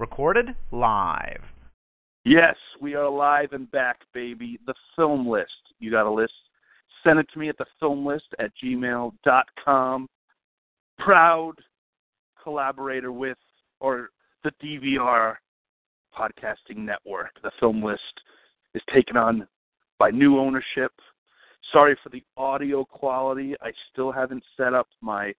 [0.00, 1.42] Recorded live.
[2.24, 4.58] Yes, we are live and back, baby.
[4.66, 5.50] The film list.
[5.78, 6.32] You got a list?
[7.04, 10.08] Send it to me at the film list at gmail.com.
[10.98, 11.52] Proud
[12.42, 13.36] collaborator with,
[13.80, 14.08] or
[14.42, 15.34] the DVR
[16.18, 17.32] podcasting network.
[17.42, 18.00] The film list
[18.74, 19.46] is taken on
[19.98, 20.92] by new ownership.
[21.74, 23.54] Sorry for the audio quality.
[23.60, 25.34] I still haven't set up my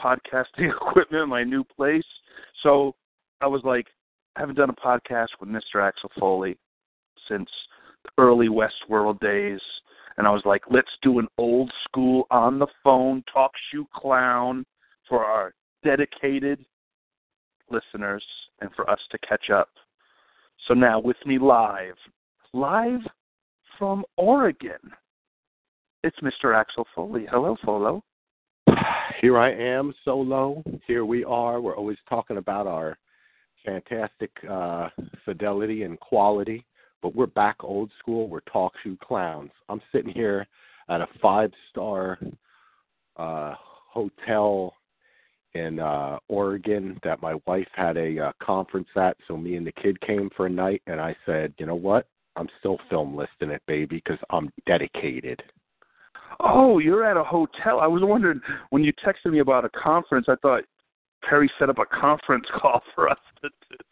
[0.00, 2.02] podcasting equipment my new place.
[2.64, 2.96] So
[3.40, 3.86] I was like,
[4.40, 5.86] I haven't done a podcast with Mr.
[5.86, 6.56] Axel Foley
[7.28, 7.50] since
[8.04, 9.60] the early Westworld days.
[10.16, 14.64] And I was like, let's do an old school on the phone talk shoe clown
[15.06, 15.52] for our
[15.84, 16.64] dedicated
[17.70, 18.24] listeners
[18.62, 19.68] and for us to catch up.
[20.68, 21.96] So now with me live,
[22.54, 23.00] live
[23.78, 24.80] from Oregon,
[26.02, 26.58] it's Mr.
[26.58, 27.26] Axel Foley.
[27.30, 28.02] Hello, Folo.
[29.20, 30.62] Here I am, solo.
[30.86, 31.60] Here we are.
[31.60, 32.96] We're always talking about our
[33.64, 34.88] fantastic uh,
[35.24, 36.64] fidelity and quality,
[37.02, 38.28] but we're back old school.
[38.28, 39.50] We're talk shoe clowns.
[39.68, 40.46] I'm sitting here
[40.88, 42.18] at a five star
[43.16, 44.74] uh, hotel
[45.54, 49.16] in uh, Oregon that my wife had a uh, conference at.
[49.26, 52.06] So me and the kid came for a night, and I said, you know what?
[52.36, 55.42] I'm still film listing it, baby, because I'm dedicated.
[56.38, 57.80] Oh, you're at a hotel.
[57.80, 60.26] I was wondering when you texted me about a conference.
[60.28, 60.64] I thought
[61.30, 63.48] Perry set up a conference call for us to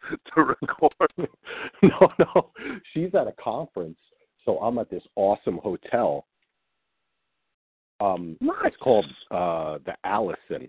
[0.09, 1.09] to, to record.
[1.81, 2.51] no, no,
[2.93, 3.97] she's at a conference,
[4.43, 6.25] so I'm at this awesome hotel.
[8.01, 8.55] Um, nice.
[8.65, 10.67] It's called uh, the Allison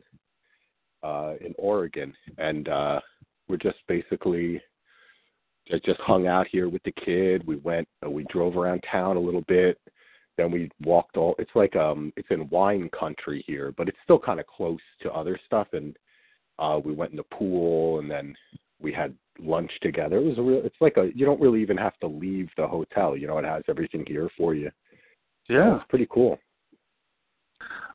[1.02, 3.00] uh, in Oregon, and uh,
[3.48, 4.60] we're just basically
[5.68, 7.46] just, just hung out here with the kid.
[7.46, 9.78] We went, uh, we drove around town a little bit.
[10.36, 11.34] Then we walked all.
[11.38, 15.12] It's like um, it's in wine country here, but it's still kind of close to
[15.12, 15.68] other stuff.
[15.72, 15.96] And
[16.60, 18.34] uh, we went in the pool, and then
[18.80, 20.18] we had lunch together.
[20.18, 20.60] It was a real.
[20.64, 21.10] It's like a.
[21.14, 23.16] You don't really even have to leave the hotel.
[23.16, 24.70] You know, it has everything here for you.
[25.46, 25.76] So Yeah.
[25.76, 26.38] it's pretty cool.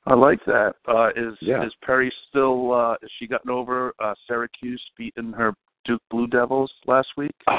[0.08, 0.76] I like that.
[0.88, 1.64] Uh, is Yeah.
[1.66, 2.72] is Perry still?
[2.74, 5.54] Uh, has she gotten over uh, Syracuse beating her
[5.86, 7.36] Duke Blue Devils last week?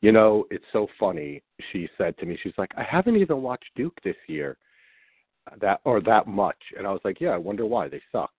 [0.00, 1.42] You know, it's so funny.
[1.72, 4.58] She said to me, she's like, I haven't even watched Duke this year,
[5.62, 6.58] that or that much.
[6.76, 8.32] And I was like, Yeah, I wonder why they suck.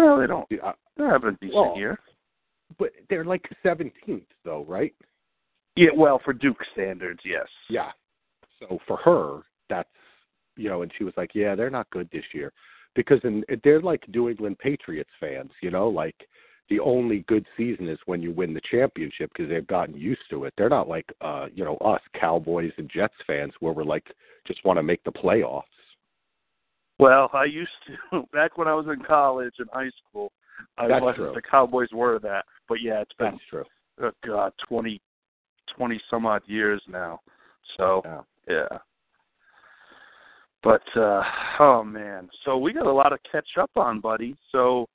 [0.00, 0.48] Well, they don't.
[0.96, 1.98] They're having a decent Well, year.
[2.78, 4.94] But they're like 17th, though, right?
[5.76, 7.46] Yeah, well, for Duke standards, yes.
[7.68, 7.90] Yeah.
[8.58, 9.88] So for her, that's
[10.56, 12.52] you know, and she was like, Yeah, they're not good this year
[12.94, 16.16] because in, they're like New England Patriots fans, you know, like
[16.68, 20.44] the only good season is when you win the championship because they've gotten used to
[20.44, 20.54] it.
[20.56, 24.06] They're not like uh, you know, us Cowboys and Jets fans where we're like
[24.46, 25.62] just want to make the playoffs.
[27.00, 27.70] Well, I used
[28.12, 30.30] to back when I was in college and high school.
[30.76, 31.32] I That's was true.
[31.34, 33.64] the Cowboys were that, but yeah, it's been That's true.
[34.02, 35.00] oh god, twenty,
[35.76, 37.20] twenty some odd years now.
[37.78, 38.20] So Yeah.
[38.48, 38.78] yeah.
[40.62, 41.22] But uh
[41.60, 44.36] oh man, so we got a lot of catch up on, buddy.
[44.52, 44.86] So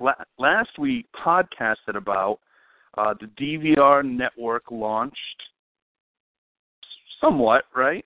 [0.00, 2.40] la- last we podcasted about
[2.98, 5.42] uh the DVR network launched
[7.20, 8.04] somewhat, right?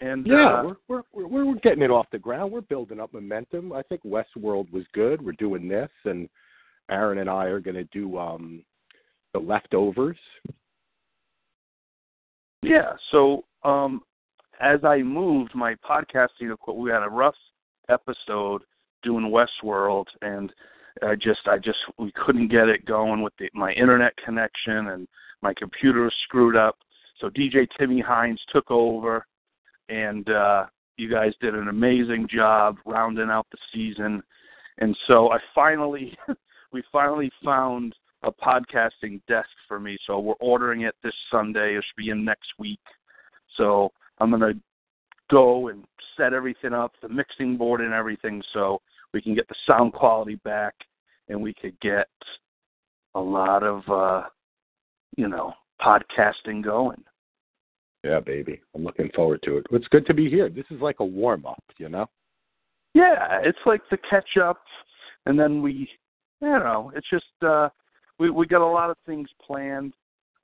[0.00, 2.52] And Yeah, uh, we're, we're we're we're getting it off the ground.
[2.52, 3.72] We're building up momentum.
[3.72, 5.20] I think Westworld was good.
[5.20, 6.28] We're doing this, and
[6.90, 8.64] Aaron and I are going to do um
[9.32, 10.18] the leftovers.
[12.62, 12.92] Yeah.
[13.10, 14.02] So um,
[14.60, 17.34] as I moved my podcasting equipment, we had a rough
[17.88, 18.62] episode
[19.02, 20.52] doing Westworld, and
[21.02, 25.08] I just, I just, we couldn't get it going with the, my internet connection, and
[25.42, 26.76] my computer was screwed up.
[27.20, 29.26] So DJ Timmy Hines took over,
[29.90, 30.66] and uh,
[30.96, 34.22] you guys did an amazing job rounding out the season.
[34.78, 36.16] And so I finally,
[36.72, 39.98] we finally found a podcasting desk for me.
[40.06, 41.76] So we're ordering it this Sunday.
[41.76, 42.80] It should be in next week.
[43.56, 44.54] So I'm gonna
[45.30, 45.84] go and
[46.16, 48.80] set everything up, the mixing board and everything, so
[49.12, 50.74] we can get the sound quality back,
[51.28, 52.08] and we could get
[53.14, 54.28] a lot of, uh,
[55.16, 57.02] you know, podcasting going.
[58.02, 58.60] Yeah, baby.
[58.74, 59.66] I'm looking forward to it.
[59.72, 60.48] It's good to be here.
[60.48, 62.06] This is like a warm up, you know.
[62.94, 64.62] Yeah, it's like the catch up,
[65.26, 65.88] and then we,
[66.40, 67.68] you know, it's just uh,
[68.18, 69.92] we we got a lot of things planned.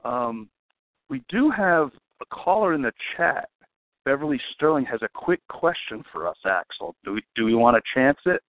[0.04, 0.48] Um,
[1.08, 3.48] we do have a caller in the chat.
[4.04, 6.94] Beverly Sterling has a quick question for us, Axel.
[7.04, 8.40] Do we do we want to chance it?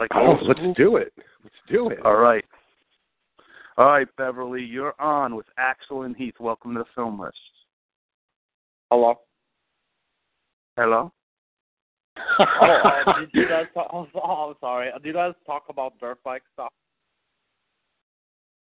[0.00, 0.74] Like Oh, let's school?
[0.74, 1.12] do it.
[1.42, 1.98] Let's do it.
[2.04, 2.44] All right.
[3.78, 6.34] All right, Beverly, you're on with Axel and Heath.
[6.38, 7.36] Welcome to the film list.
[8.92, 9.14] Hello.
[10.76, 11.10] Hello?
[12.38, 13.88] oh, uh, did you guys talk?
[13.94, 14.90] Oh, oh, I'm sorry.
[14.92, 16.68] Did you guys talk about dirt bike stuff?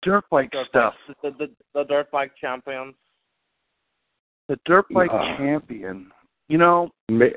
[0.01, 0.95] Dirt bike Dirt stuff.
[1.07, 2.95] Bike, the, the the dirt bike champions.
[4.50, 5.38] The dirt bike Yeah.
[5.38, 6.12] champion.
[6.50, 6.89] You know,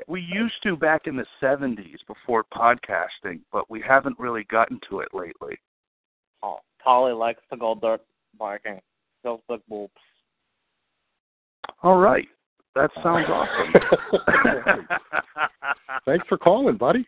[0.07, 5.01] we used to back in the 70s before podcasting, but we haven't really gotten to
[5.01, 5.55] it lately.
[6.41, 8.01] Oh, Polly likes to go dirt
[8.39, 8.79] biking.
[9.21, 9.93] Feels big boobs.
[11.83, 12.27] All right.
[12.75, 13.73] That sounds awesome.
[16.05, 17.07] Thanks for calling, buddy.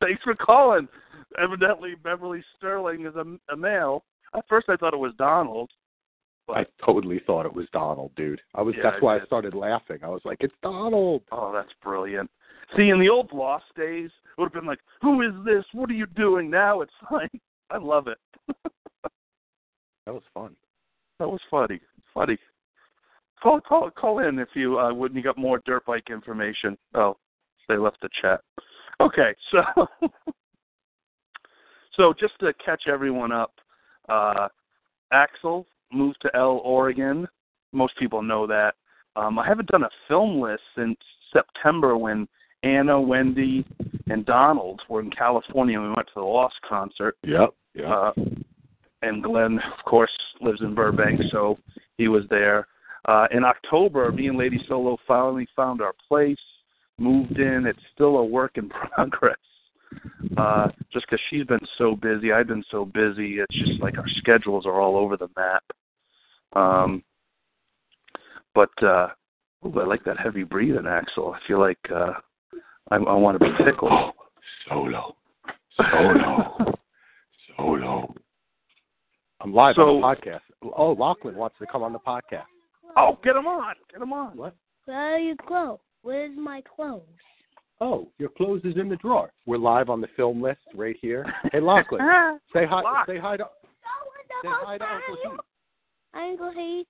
[0.00, 0.88] Thanks for calling.
[1.38, 4.04] Evidently, Beverly Sterling is a, a male.
[4.34, 5.70] At first, I thought it was Donald.
[6.46, 6.56] But...
[6.58, 8.40] I totally thought it was Donald, dude.
[8.54, 9.26] I was Yeah, that's I why I did.
[9.26, 9.98] started laughing.
[10.02, 12.30] I was like, "It's Donald." Oh, that's brilliant.
[12.76, 15.64] See, in the old Lost days, it would have been like, "Who is this?
[15.72, 17.32] What are you doing?" Now it's like,
[17.70, 18.18] I love it.
[20.06, 20.54] That was fun.
[21.18, 21.80] That was funny.
[22.14, 22.38] Funny.
[23.42, 26.76] Call call call in if you uh when you got more dirt bike information.
[26.94, 27.16] Oh,
[27.68, 28.40] they left the chat.
[29.00, 29.62] Okay, so
[31.94, 33.52] so just to catch everyone up,
[34.08, 34.48] uh
[35.12, 37.26] Axel moved to L Oregon.
[37.72, 38.74] Most people know that.
[39.16, 40.96] Um I haven't done a film list since
[41.32, 42.26] September when
[42.62, 43.64] Anna, Wendy,
[44.08, 47.16] and Donald were in California and we went to the Lost concert.
[47.22, 47.50] Yep.
[47.74, 47.86] Yep.
[47.86, 48.12] Uh,
[49.02, 50.10] and Glenn, of course,
[50.40, 51.58] lives in Burbank, so
[51.98, 52.66] he was there.
[53.06, 56.36] Uh, in October, me and Lady Solo finally found our place,
[56.98, 57.64] moved in.
[57.66, 59.36] It's still a work in progress.
[60.36, 63.38] Uh, just because she's been so busy, I've been so busy.
[63.38, 65.62] It's just like our schedules are all over the map.
[66.54, 67.02] Um,
[68.54, 69.08] but uh,
[69.64, 71.32] ooh, I like that heavy breathing, Axel.
[71.34, 72.12] I feel like uh,
[72.90, 74.12] I, I want to be tickled.
[74.68, 75.14] Solo.
[75.76, 76.56] Solo.
[77.56, 78.14] Solo.
[79.40, 80.40] I'm live So- on the podcast.
[80.76, 82.46] Oh, Lachlan wants to come on the podcast.
[82.96, 83.74] Oh, get him on!
[83.92, 84.36] Get him on!
[84.36, 84.54] What?
[84.86, 85.80] Where are your clothes?
[86.02, 87.02] Where's my clothes?
[87.80, 89.30] Oh, your clothes is in the drawer.
[89.44, 91.26] We're live on the film list right here.
[91.52, 92.00] Hey, Lachlan,
[92.52, 92.80] say hi.
[92.80, 93.06] Lock.
[93.06, 93.44] Say hi to.
[94.42, 95.40] Say hi to Uncle Heath.
[96.14, 96.86] Uncle Heath.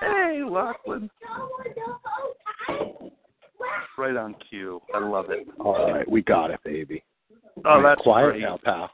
[0.00, 1.10] Hey, Lachlan.
[3.98, 4.80] Right on cue.
[4.94, 5.46] I love it.
[5.60, 7.02] All right, we got it, baby.
[7.64, 8.42] Oh, All right, that's quiet great.
[8.42, 8.90] now, pal.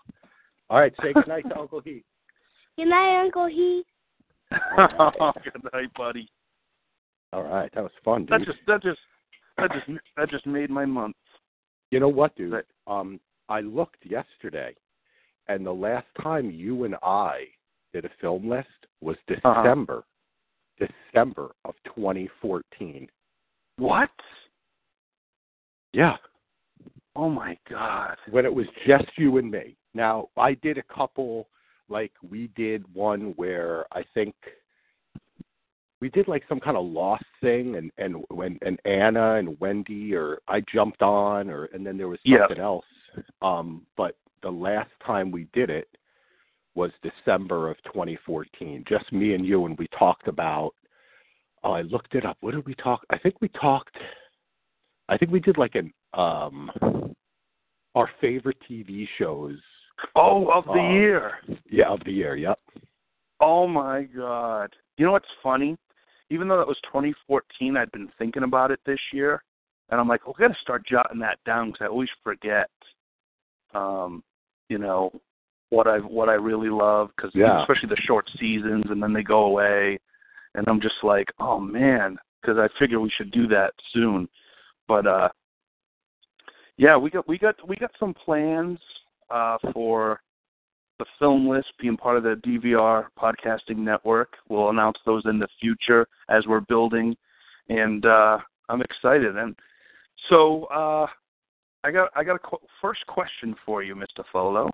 [0.69, 2.05] All right, say goodnight to Uncle Heath.
[2.77, 3.85] Good night, Uncle Heath.
[4.51, 6.29] Good night, buddy.
[7.33, 8.41] All right, that was fun, dude.
[8.41, 8.99] That just that just
[9.57, 9.87] that just
[10.17, 11.17] that just made my month.
[11.91, 12.53] You know what, dude?
[12.53, 12.65] Right.
[12.87, 14.75] Um, I looked yesterday,
[15.49, 17.45] and the last time you and I
[17.93, 18.69] did a film list
[19.01, 19.63] was Uh-huh.
[19.63, 20.05] December,
[20.79, 23.09] December of 2014.
[23.77, 24.11] What?
[25.93, 26.17] Yeah,
[27.17, 28.17] Oh my god.
[28.31, 29.77] when it was just you and me.
[29.95, 31.49] Now I did a couple,
[31.91, 34.35] like we did one where I think
[36.01, 40.15] we did like some kind of lost thing, and and when and Anna and Wendy
[40.15, 42.39] or I jumped on, or and then there was Yeah.
[42.41, 42.87] something else.
[43.43, 45.89] Um, but the last time we did it
[46.75, 50.75] was December of 2014, just me and you, and we talked about.
[51.63, 52.39] Oh, I looked it up.
[52.41, 53.05] What did we talk?
[53.11, 53.97] I think we talked.
[55.11, 56.71] I think we did like an um
[57.95, 59.59] our favorite TV shows.
[60.15, 61.39] Oh, of the Uh, year.
[61.69, 62.37] Yeah, of the year.
[62.37, 62.59] Yep.
[63.41, 64.75] Oh my god.
[64.97, 65.77] You know what's funny?
[66.31, 69.43] Even though that was 2014, I'd been thinking about it this year,
[69.89, 72.71] and I'm like, well, I got to start jotting that down because I always forget.
[73.75, 74.23] Um,
[74.69, 75.13] you know
[75.71, 77.61] what I what I really love because Yeah.
[77.63, 79.99] especially the short seasons and then they go away,
[80.55, 84.29] and I'm just like, oh man, because I figure we should do that soon.
[84.89, 85.29] But uh,
[86.77, 88.79] yeah, we got we got we got some plans
[89.31, 90.21] uh, for
[90.99, 94.35] the film list being part of the DVR podcasting network.
[94.49, 97.17] We'll announce those in the future as we're building,
[97.69, 99.37] and uh, I'm excited.
[99.37, 99.57] And
[100.29, 101.07] so uh,
[101.83, 104.25] I got I got a qu- first question for you, Mr.
[104.31, 104.71] Folo.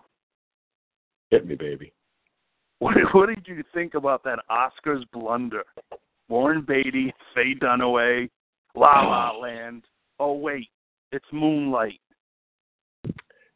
[1.30, 1.92] Hit me, baby.
[2.78, 5.62] What, what did you think about that Oscars blunder?
[6.28, 8.28] Warren Beatty, Faye Dunaway,
[8.74, 9.84] La La Land.
[10.18, 10.68] Oh wait,
[11.12, 12.00] it's Moonlight.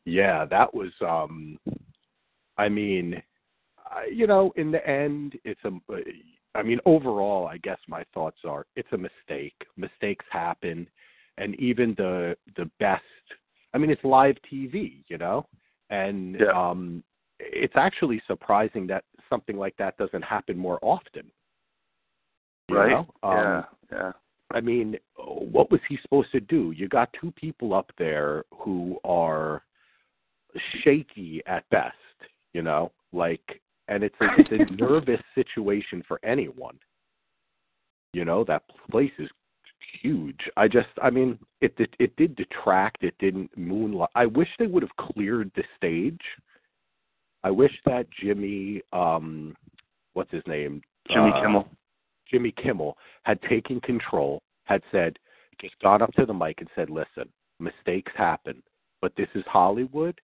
[0.04, 0.92] Yeah, that was.
[1.00, 1.58] um
[2.56, 3.22] I mean,
[4.12, 5.70] you know, in the end, it's a.
[6.54, 9.54] I mean, overall, I guess my thoughts are it's a mistake.
[9.76, 10.86] Mistakes happen,
[11.38, 13.04] and even the the best
[13.72, 15.46] I mean, it's live TV, you know,
[15.90, 16.50] and Yeah.
[16.52, 17.02] um,
[17.38, 21.30] it's actually surprising that something like that doesn't happen more often.
[22.68, 22.92] right?
[22.94, 24.12] Um, yeah, yeah.
[24.52, 26.70] I mean, what was he supposed to do?
[26.70, 29.64] You got two people up there who are
[30.82, 31.94] shaky at best,
[32.52, 36.78] you know, like, and it's a, it's a nervous situation for anyone.
[38.12, 39.28] You know, that place is
[40.02, 40.40] huge.
[40.56, 43.04] I just, I mean, it it, it did detract.
[43.04, 44.10] It didn't moonlight.
[44.14, 46.20] I wish they would have cleared the stage.
[47.42, 49.56] I wish that Jimmy, um,
[50.12, 51.68] what's his name, Jimmy Uh, Kimmel.
[52.30, 55.18] Jimmy Kimmel had taken control, had said,
[55.60, 57.28] just gone up to the mic and said, listen,
[57.58, 58.62] mistakes happen,
[59.00, 60.20] but this is Hollywood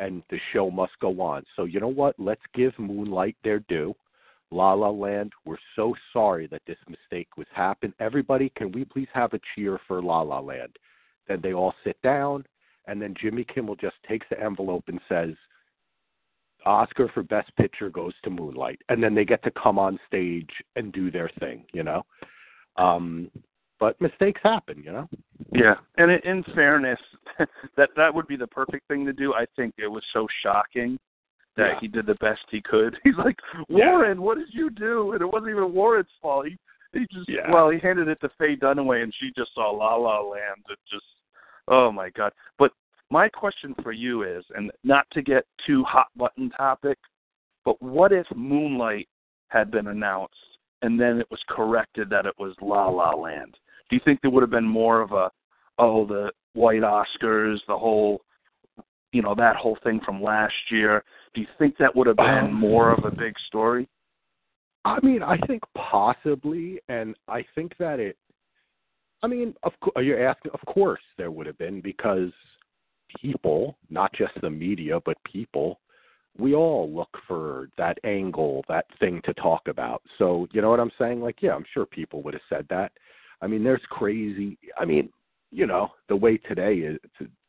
[0.00, 1.44] and the show must go on.
[1.54, 2.18] So, you know what?
[2.18, 3.94] Let's give Moonlight their due.
[4.50, 7.92] La La Land, we're so sorry that this mistake was happened.
[8.00, 10.74] Everybody, can we please have a cheer for La La Land?
[11.28, 12.44] Then they all sit down,
[12.86, 15.34] and then Jimmy Kimmel just takes the envelope and says,
[16.66, 20.50] Oscar for Best Picture goes to Moonlight, and then they get to come on stage
[20.74, 22.04] and do their thing, you know.
[22.76, 23.30] Um,
[23.80, 25.08] but mistakes happen, you know.
[25.52, 27.00] Yeah, and in, in fairness,
[27.76, 29.34] that that would be the perfect thing to do.
[29.34, 30.98] I think it was so shocking
[31.56, 31.80] that Yeah.
[31.80, 32.96] he did the best he could.
[33.04, 33.36] He's like,
[33.68, 33.86] Yeah.
[33.90, 35.12] Warren, what did you do?
[35.12, 36.46] And it wasn't even Warren's fault.
[36.46, 36.56] He
[36.92, 37.50] he just Yeah.
[37.50, 40.64] well, he handed it to Faye Dunaway, and she just saw La La Land.
[40.68, 41.04] It just,
[41.68, 42.32] oh my god.
[42.58, 42.72] But
[43.10, 46.98] my question for you is, and not to get too hot button topic,
[47.64, 49.08] but what if Moonlight
[49.48, 50.34] had been announced
[50.82, 53.56] and then it was corrected that it was La La Land?
[53.90, 55.30] Do you think there would have been more of a,
[55.78, 58.22] oh, the white Oscars, the whole,
[59.12, 61.02] you know, that whole thing from last year?
[61.34, 63.88] Do you think that would have been Um, more of a big story?
[64.84, 68.16] I mean, I think possibly, and I think that it.
[69.22, 70.52] I mean, of course, you're asking.
[70.52, 72.32] Of course, there would have been because
[73.20, 75.80] people, not just the media, but people,
[76.38, 80.00] we all look for that angle, that thing to talk about.
[80.16, 81.20] So, you know what I'm saying?
[81.20, 82.92] Like, yeah, I'm sure people would have said that.
[83.42, 84.58] I mean, there's crazy.
[84.78, 85.10] I mean,
[85.50, 86.98] you know, the way today is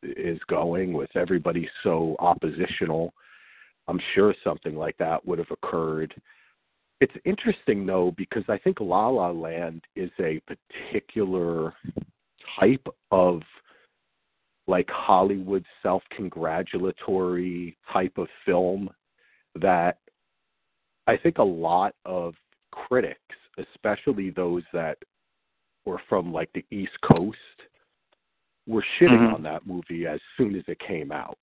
[0.03, 3.13] is going with everybody so oppositional.
[3.87, 6.13] I'm sure something like that would have occurred.
[6.99, 11.73] It's interesting though because I think La La Land is a particular
[12.59, 13.41] type of
[14.67, 18.89] like Hollywood self-congratulatory type of film
[19.59, 19.97] that
[21.07, 22.35] I think a lot of
[22.71, 23.19] critics,
[23.57, 24.97] especially those that
[25.85, 27.37] were from like the East Coast,
[28.67, 29.33] were shitting Mhm.
[29.33, 31.37] on that movie as soon as it came out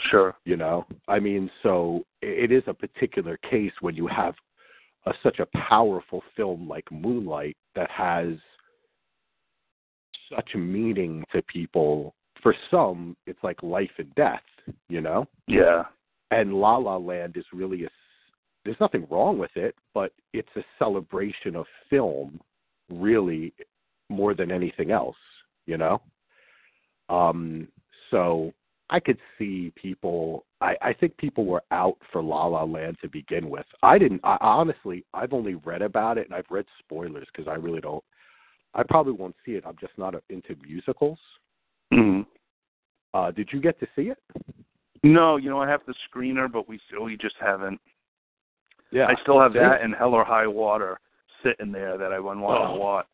[0.00, 0.36] Sure.
[0.44, 4.34] you know i mean so it is a particular case when you have
[5.06, 8.34] a, such a powerful film like moonlight that has
[10.34, 14.42] such meaning to people for some it's like life and death
[14.90, 15.84] you know Yeah.
[16.30, 17.88] and la la land is really a,
[18.64, 22.38] there's nothing wrong with it but it's a celebration of film
[22.90, 23.52] really
[24.08, 25.16] more than anything else
[25.66, 26.00] you know
[27.08, 27.68] um
[28.10, 28.52] so
[28.88, 30.44] I could see people.
[30.60, 33.66] I, I think people were out for La La Land to begin with.
[33.82, 34.20] I didn't.
[34.22, 38.04] I, honestly, I've only read about it and I've read spoilers because I really don't.
[38.74, 39.64] I probably won't see it.
[39.66, 41.18] I'm just not into musicals.
[41.92, 42.20] hmm
[43.12, 44.18] Uh, did you get to see it?
[45.02, 47.80] No, you know, I have the screener, but we still we just haven't.
[48.92, 51.00] Yeah, I still have that and Hell or High Water
[51.42, 52.74] sitting there that I want Oh.
[52.74, 53.06] to watch.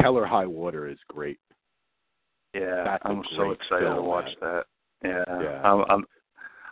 [0.00, 1.38] Hell or High Water is great.
[2.54, 4.50] Yeah, That's I'm so excited to watch man.
[4.52, 4.66] that.
[5.04, 5.62] Yeah, Yeah.
[5.62, 6.06] I'm, I'm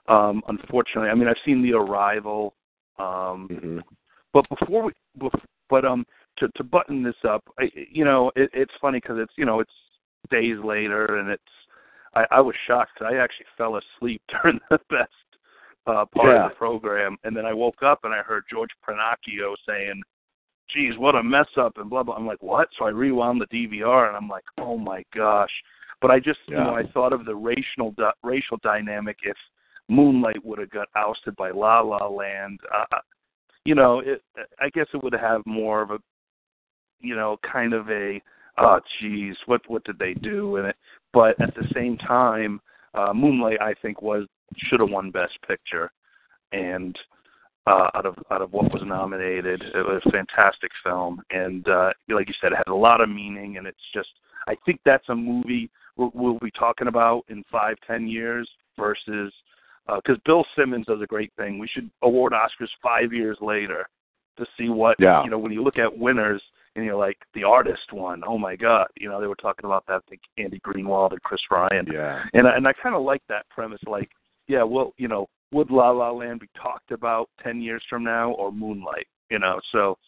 [0.08, 2.54] um, unfortunately, I mean, I've seen The Arrival,
[2.98, 3.78] um, hmm
[4.32, 4.92] but before we,
[5.70, 6.06] but um,
[6.38, 9.60] to to button this up, I, you know, it, it's funny because it's you know
[9.60, 9.72] it's
[10.30, 11.42] days later and it's
[12.14, 13.00] I, I was shocked.
[13.00, 15.10] I actually fell asleep during the best
[15.86, 16.44] uh, part Yeah.
[16.44, 20.02] of the program, and then I woke up and I heard George Pranacchio saying,
[20.72, 22.14] "Geez, what a mess up!" and blah blah.
[22.14, 25.52] I'm like, "What?" So I rewound the DVR and I'm like, "Oh my gosh!"
[26.00, 29.36] But I just, you know, I thought of the racial di- racial dynamic if
[29.88, 32.60] Moonlight would have got ousted by La La Land.
[32.74, 32.98] Uh,
[33.64, 34.22] you know, it,
[34.60, 35.98] I guess it would have more of a,
[37.00, 38.20] you know, kind of a,
[38.58, 40.56] oh, geez, what what did they do?
[40.56, 40.76] And it,
[41.12, 42.60] but at the same time,
[42.94, 45.90] uh, Moonlight, I think, was should have won Best Picture,
[46.52, 46.96] and
[47.66, 51.90] uh, out of out of what was nominated, it was a fantastic film, and uh,
[52.08, 54.08] like you said, it has a lot of meaning, and it's just,
[54.48, 59.32] I think that's a movie we'll, we'll be talking about in five, ten years versus
[59.96, 61.58] because Bill Simmons does a great thing.
[61.58, 63.86] We should award Oscars five years later
[64.36, 65.22] to see what Yeah.
[65.24, 66.42] you know when you look at winners.
[66.76, 68.22] and you're like the artist one.
[68.26, 70.02] Oh my god, you know they were talking about that.
[70.06, 71.86] I think Andy Greenwald and Chris Ryan.
[71.90, 72.22] Yeah.
[72.34, 73.80] And I, and I kind of like that premise.
[73.86, 74.10] Like,
[74.46, 78.32] yeah, well, you know, would La La Land be talked about ten years from now
[78.32, 79.06] or Moonlight?
[79.30, 79.98] You know, so.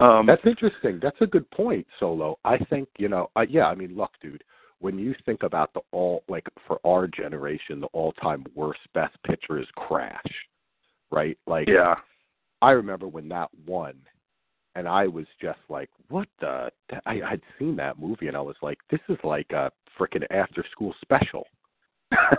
[0.00, 0.98] Um, That's interesting.
[1.00, 2.38] That's a good point, Solo.
[2.44, 3.30] I think you know.
[3.36, 4.42] Uh, yeah, I mean, look, dude.
[4.80, 9.58] When you think about the all like for our generation, the all-time worst best picture
[9.58, 10.20] is Crash,
[11.10, 11.38] right?
[11.46, 11.94] Like, yeah,
[12.60, 13.94] I remember when that won,
[14.74, 16.70] and I was just like, "What the?"
[17.06, 20.94] I I'd seen that movie, and I was like, "This is like a freaking after-school
[21.00, 21.46] special."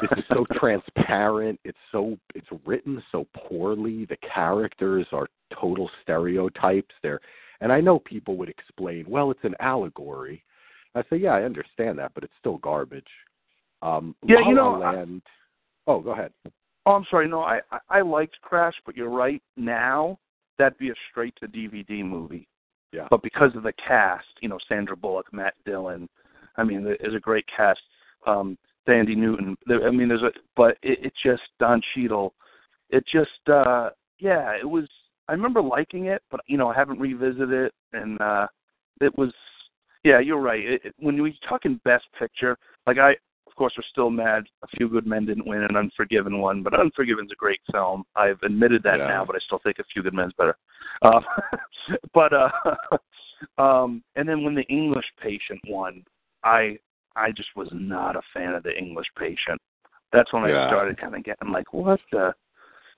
[0.02, 1.60] This is so transparent.
[1.64, 4.06] It's so it's written so poorly.
[4.06, 6.94] The characters are total stereotypes.
[7.02, 7.20] They're
[7.62, 10.44] and I know people would explain, well, it's an allegory.
[10.94, 13.08] I say, yeah, I understand that, but it's still garbage.
[13.82, 15.22] Um, Yeah, La you La know, I-
[15.88, 16.34] oh, go ahead.
[16.86, 17.28] Oh, I'm sorry.
[17.28, 19.42] No, I I, I liked Crash, but you're right.
[19.58, 20.20] Now
[20.58, 22.48] that'd be a straight to DVD movie.
[22.92, 23.08] Yeah.
[23.10, 26.08] But because of the cast, you know, Sandra Bullock, Matt Dillon,
[26.58, 27.82] I mean, there's a great cast.
[28.26, 29.58] Um, Thandie Newton.
[29.70, 32.34] I mean, there's a, but it, it just Don Cheadle.
[32.90, 33.90] It just, uh
[34.20, 34.88] yeah, it was.
[35.28, 38.48] I remember liking it, but you know, I haven't revisited it, and uh
[39.02, 39.34] it was.
[40.04, 40.64] Yeah, you're right.
[40.64, 43.16] It, it, when we talking best picture, like I,
[43.48, 44.44] of course, we're still mad.
[44.64, 48.04] A Few Good Men didn't win, and Unforgiven won, but Unforgiven's a great film.
[48.16, 49.08] I've admitted that Yeah.
[49.08, 50.56] now, but I still think A Few Good Men's better.
[51.02, 51.22] Uh,
[52.14, 52.50] but uh,
[53.58, 56.04] um, and then when The English Patient won,
[56.44, 56.78] I
[57.16, 59.62] I just was not a fan of The English Patient.
[60.12, 62.34] That's when I started kind of getting like, what the?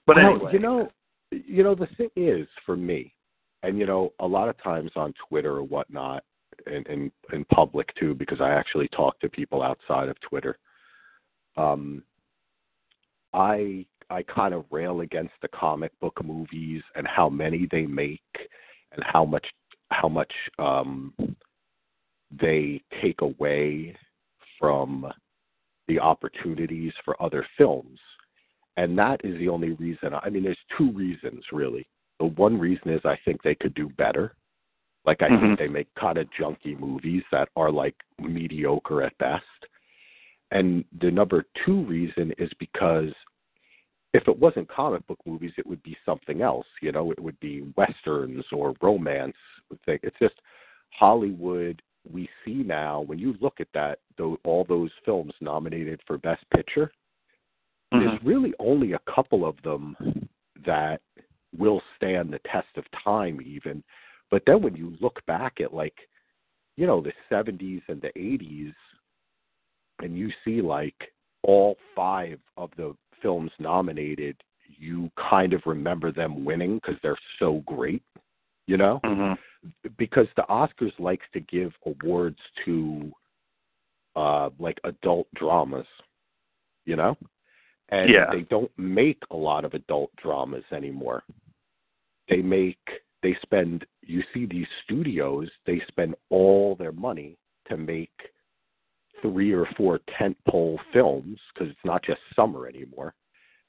[0.05, 0.91] But Well, anyway, you know,
[1.31, 3.13] you know, the thing is for me,
[3.63, 6.24] and you know, a lot of times on Twitter or whatnot,
[6.65, 10.57] and in, in public too, because I actually talk to people outside of Twitter.
[11.57, 12.03] Um,
[13.33, 18.21] I I kind of rail against the comic book movies and how many they make,
[18.91, 19.45] and how much
[19.89, 21.13] how much um,
[22.31, 23.95] they take away
[24.60, 25.12] from
[25.88, 28.00] the opportunities for other films
[28.78, 30.13] and that is the only reason.
[30.13, 31.88] I mean, there's two reasons really.
[32.20, 34.36] The one reason is I think they could do better.
[35.04, 35.39] Like I Mhm.
[35.39, 39.65] think they make kind of junky movies that are like mediocre at best.
[40.52, 43.13] And the number two reason is because
[44.13, 46.67] if it wasn't comic book movies, it would be something else.
[46.82, 49.36] You know, it would be westerns or romance.
[49.86, 50.00] thing.
[50.02, 50.39] It's just
[50.91, 51.82] Hollywood.
[52.12, 56.43] We see now when you look at that, though, all those films nominated for Best
[56.54, 56.91] Picture
[57.91, 58.28] there's mm-hmm.
[58.28, 59.96] really only a couple of them
[60.65, 61.00] that
[61.58, 63.84] will stand the test of time even.
[64.30, 65.96] But then when you look back at like
[66.76, 68.74] you know the 70s and the 80s
[70.00, 70.96] and you see like
[71.43, 74.36] all five of the films nominated
[74.78, 78.04] you kind of remember them winning because they're so great
[78.67, 79.38] you know Mhm.
[79.97, 83.12] because the Oscars likes to give awards to
[84.15, 85.88] uh like adult dramas,
[86.86, 87.17] you know?
[87.89, 88.30] And Yeah.
[88.32, 91.23] they don't make a lot of adult dramas anymore.
[92.27, 98.32] They make they spend you see these studios, they spend all their money to make
[99.21, 103.13] three or four tentpole films because it's not just summer anymore.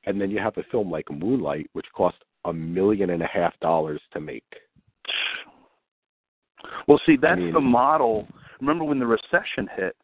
[0.04, 3.58] And then you have a film like Moonlight which cost a million and a half
[3.60, 4.46] dollars to make.
[6.86, 8.26] Well, see, that's mean- the model.
[8.60, 9.96] Remember when the recession hit?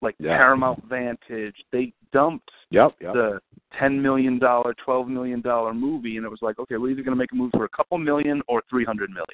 [0.00, 0.36] Like Yeah.
[0.36, 3.12] Paramount Vantage, they dumped Yep, yep.
[3.14, 3.40] the
[3.78, 7.16] ten million dollar, twelve million dollar movie, and it was like, okay, we're either going
[7.16, 9.26] to make a movie for a couple million or three hundred million.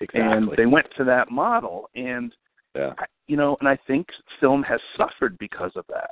[0.00, 0.20] exactly.
[0.22, 2.32] And they went to that model, and
[2.76, 2.94] yeah.
[2.98, 4.06] I- you know, and I think
[4.40, 6.10] film has suffered because of that.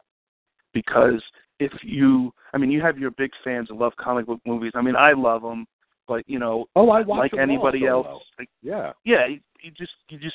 [0.74, 1.22] Because
[1.60, 4.72] if you, I mean, you have your big fans who love comic book movies.
[4.74, 5.66] I mean, I love them,
[6.08, 8.92] but you know, Oh, I watch like anybody else, like, Yeah.
[9.04, 10.34] yeah, you, you just, you just,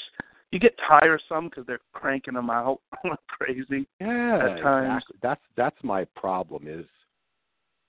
[0.52, 3.88] you get tiresome because they're cranking them out like crazy.
[4.00, 5.04] Yeah, At times.
[5.04, 5.18] exactly.
[5.24, 6.86] That's that's my problem is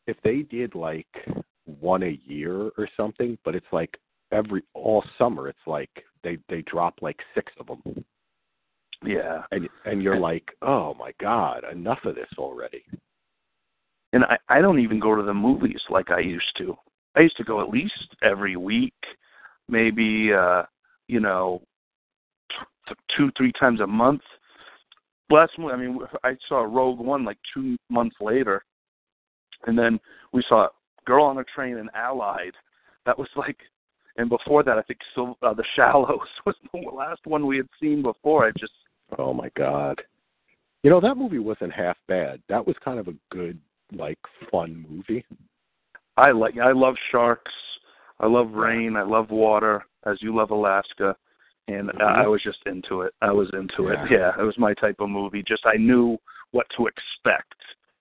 [0.07, 1.07] if they did like
[1.81, 3.97] one a year or something, but it's like
[4.33, 5.91] every all summer it's like
[6.23, 8.05] they they drop like six of them,
[9.05, 12.83] Yeah, and and you're like, oh my god, enough of this already.
[14.15, 16.77] and I, I don't even go to the movies like I used to.
[17.17, 18.95] I used to go at least every week,
[19.69, 20.65] maybe uh,
[21.09, 21.63] you know,
[22.89, 24.23] t- two three times a month.
[25.31, 28.63] Last movie, I mean, I saw Rogue One like two months later,
[29.67, 29.99] and then
[30.33, 30.69] we saw
[31.05, 32.53] Girl on a Train and Allied.
[33.07, 33.57] That was like,
[34.17, 37.69] and before that, I think Sil- uh, The Shallows was the last one we had
[37.81, 38.47] seen before.
[38.47, 38.73] I just
[39.19, 40.03] Oh my god.
[40.83, 42.41] You know that movie wasn't half bad.
[42.49, 43.59] That was kind of a good
[43.93, 44.19] like
[44.51, 45.25] fun movie.
[46.17, 47.53] I like I love sharks.
[48.21, 48.97] I love rain.
[48.97, 49.85] I love water.
[50.07, 51.17] As you love Alaska,
[51.69, 52.01] and Mhm.
[52.03, 53.15] I was just into it.
[53.23, 54.05] I was into Yeah.
[54.05, 54.11] it.
[54.11, 55.43] Yeah, it was my type of movie.
[55.43, 56.19] Just I knew
[56.53, 57.55] what to expect.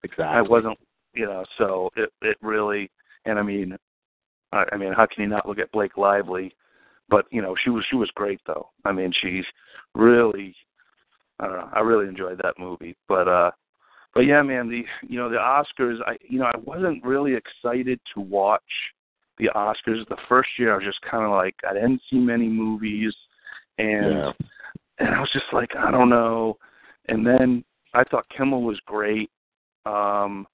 [0.04, 0.38] Exactly.
[0.38, 0.78] I wasn't,
[1.13, 2.91] you know, so it it really,
[3.26, 3.78] and I mean,
[4.52, 6.54] I, I mean, how can you not look at Blake Lively?
[7.10, 8.69] But you know, she was she was great though.
[8.86, 9.45] I mean, she's
[9.95, 10.56] really,
[11.39, 12.95] I don't know, I really enjoyed that movie.
[13.08, 13.52] But uh,
[14.13, 17.99] but yeah, man, the you know the Oscars, I you know I wasn't really excited
[18.13, 18.62] to watch
[19.38, 20.08] the Oscars.
[20.10, 23.13] The first year, I was just kind of like I didn't see many movies,
[23.78, 24.32] and Yeah.
[24.99, 26.58] and I was just like I don't know.
[27.10, 29.30] And then I thought Kimmel was great.
[29.86, 30.47] Um,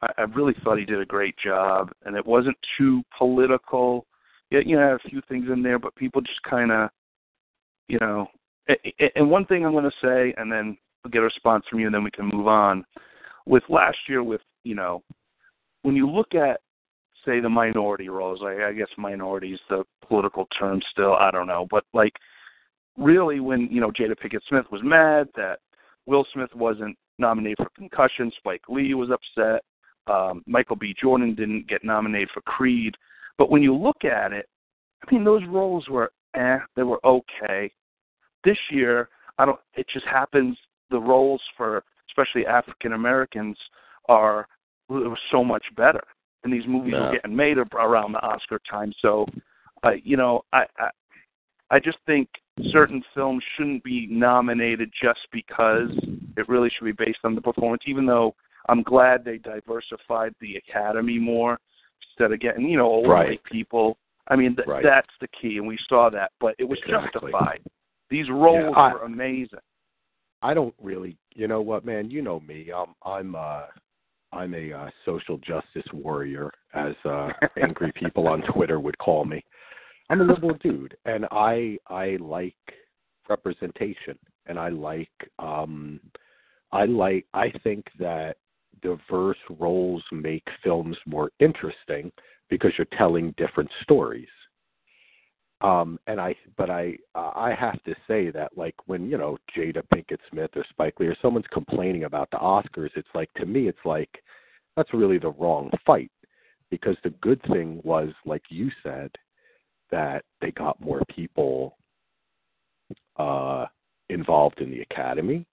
[0.00, 4.06] I, I really thought he did a great job, and it wasn't too political.
[4.50, 6.90] Yeah, you know, had a few things in there, but people just kind of,
[7.88, 8.26] you know.
[9.16, 10.76] And one thing I'm going to say, and then
[11.10, 12.84] get a response from you, and then we can move on.
[13.46, 15.02] With last year, with you know,
[15.82, 16.60] when you look at
[17.24, 21.14] say the minority roles, I, I guess minority is the political term still.
[21.14, 22.12] I don't know, but like
[22.96, 25.58] really, when you know Jada Pinkett Smith was mad that
[26.06, 29.62] Will Smith wasn't nominated for Concussion, Spike Lee was upset,
[30.06, 30.94] um, Michael B.
[31.00, 32.94] Jordan didn't get nominated for Creed.
[33.38, 34.46] But when you look at it,
[35.06, 37.70] I mean, those roles were eh, they were okay.
[38.44, 39.58] This year, I don't.
[39.74, 40.56] It just happens
[40.92, 43.56] the roles for especially African Americans
[44.08, 44.46] are
[45.30, 46.02] so much better,
[46.44, 47.06] and these movies Yeah.
[47.06, 48.92] were getting made around the Oscar time.
[49.00, 49.26] So,
[49.82, 50.90] uh, you know, I, I
[51.70, 52.28] I just think
[52.70, 55.88] certain films shouldn't be nominated just because
[56.36, 57.82] it really should be based on the performance.
[57.86, 58.34] Even though
[58.68, 61.58] I'm glad they diversified the Academy more
[62.10, 63.28] instead of getting you know old Right.
[63.30, 63.96] white people.
[64.28, 64.84] I mean, th- Right.
[64.84, 66.30] that's the key, and we saw that.
[66.40, 67.32] But it was Exactly.
[67.32, 67.60] justified.
[68.10, 69.58] These roles I- were amazing.
[70.42, 72.10] I don't really, you know what, man?
[72.10, 72.70] You know me.
[72.74, 73.62] I'm I'm uh
[74.32, 77.28] I'm a uh, social justice warrior, as uh,
[77.62, 79.44] angry people on Twitter would call me.
[80.08, 82.56] I'm a liberal dude, and I I like
[83.28, 86.00] representation, and I like um
[86.72, 88.36] I like I think that
[88.82, 92.10] diverse roles make films more interesting
[92.50, 94.28] because you're telling different stories
[95.62, 99.82] um and i but i i have to say that like when you know jada
[99.94, 103.68] pinkett smith or spike lee or someone's complaining about the oscars it's like to me
[103.68, 104.22] it's like
[104.76, 106.10] that's really the wrong fight.
[106.70, 109.10] Because the good thing was like you said
[109.90, 111.76] that they got more people
[113.18, 113.66] uh
[114.08, 115.46] involved in the academy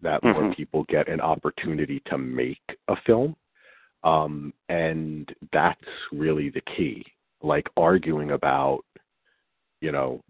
[0.00, 0.56] that more Mhm.
[0.56, 3.36] people get an opportunity to make a film.
[4.02, 7.04] Um and that's really the key.
[7.42, 8.84] Like arguing about
[9.84, 10.22] you know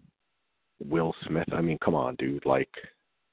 [0.83, 2.73] will smith i mean come on dude like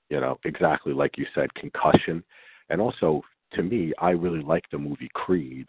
[0.08, 2.22] you know exactly like you said concussion.
[2.70, 3.22] And also
[3.54, 5.68] to me i really like the movie creed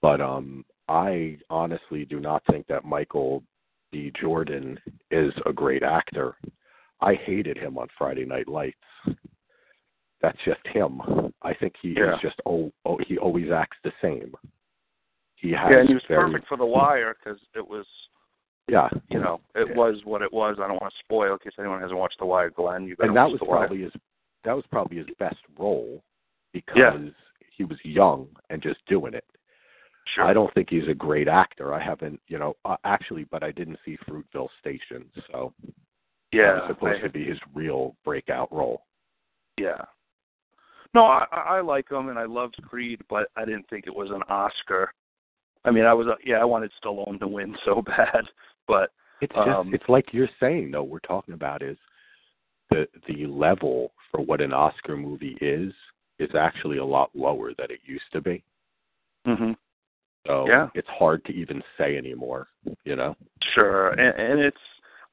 [0.00, 3.42] but um i honestly do not think that michael
[3.90, 4.12] b.
[4.20, 4.78] Jordan
[5.10, 6.36] is a great actor.
[7.00, 8.88] I hated him on friday night lights.
[10.22, 11.00] That's just him.
[11.42, 12.14] I think he Yeah.
[12.14, 14.32] is just oh, oh he always acts the same.
[15.36, 17.86] He has Yeah, and he was very, perfect for The Wire because it was,
[18.68, 19.74] yeah you know, it Yeah.
[19.76, 20.56] was what it was.
[20.58, 22.50] I don't want to spoil in case anyone hasn't watched The Wire.
[22.50, 23.92] Glenn, you and that was probably his
[24.44, 26.02] that was probably his best role
[26.52, 26.98] because Yeah.
[27.50, 29.24] he was young and just doing it.
[30.14, 30.24] Sure.
[30.24, 31.74] I don't think he's a great actor.
[31.74, 35.72] I haven't, you know, uh, actually, but I didn't see Fruitvale Station, so that
[36.32, 38.84] Yeah, was supposed I- to be his real breakout role.
[39.56, 39.84] Yeah.
[40.94, 43.94] No, I, I I like him and I loved Creed, but I didn't think it
[43.94, 44.92] was an Oscar.
[45.64, 48.24] I mean, I was uh, yeah, I wanted Stallone to win so bad,
[48.66, 50.82] but It's just Um, it's like you're saying though.
[50.82, 51.78] We're talking about is
[52.70, 55.72] the the level for what an Oscar movie is
[56.18, 58.42] is actually a lot lower than it used to be.
[59.24, 59.52] hmm
[60.26, 60.68] So Yeah.
[60.74, 62.48] it's hard to even say anymore.
[62.84, 63.16] You know.
[63.54, 64.60] sure, and, and it's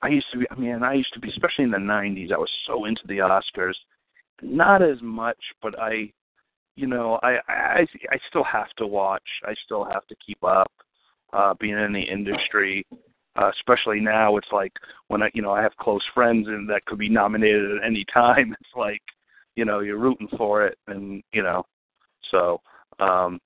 [0.02, 0.46] I used to be.
[0.52, 2.32] I mean, I used to be, especially in the '90s.
[2.34, 3.76] I was so into the Oscars.
[4.42, 6.12] Not as much, but I,
[6.76, 9.24] you know, I I I still have to watch.
[9.46, 10.72] I still have to keep up.
[11.32, 12.86] Uh, being in the industry,
[13.36, 14.74] uh, especially now, it's like
[15.08, 18.06] when I, you know, I have close friends and that could be nominated at any
[18.14, 18.56] time.
[18.60, 19.02] It's like,
[19.56, 21.66] you know, you're rooting for it, and you know,
[22.32, 22.62] so.
[23.00, 23.40] um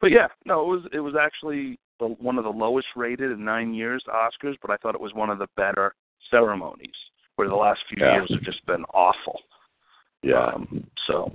[0.00, 3.44] But yeah, no, it was it was actually the, one of the lowest rated in
[3.44, 5.94] nine years Oscars, but I thought it was one of the better
[6.30, 6.94] ceremonies.
[7.36, 8.14] Where the last few Yeah.
[8.14, 9.40] years have just been awful.
[10.22, 10.46] Yeah.
[10.46, 11.30] Um, so,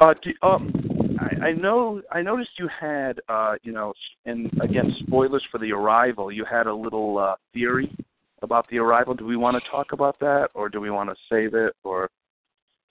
[0.00, 0.72] uh, do, um,
[1.18, 3.92] I, I know I noticed you had, uh, you know,
[4.24, 6.30] and again, spoilers for the arrival.
[6.30, 7.94] You had a little uh, theory
[8.42, 9.14] about the arrival.
[9.14, 12.10] Do we want to talk about that, or do we want to save it, or?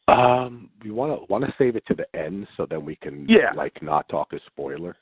[0.07, 3.25] Um, we want to want to save it to the end so then we can
[3.29, 3.53] Yeah.
[3.55, 4.97] like not talk a spoiler.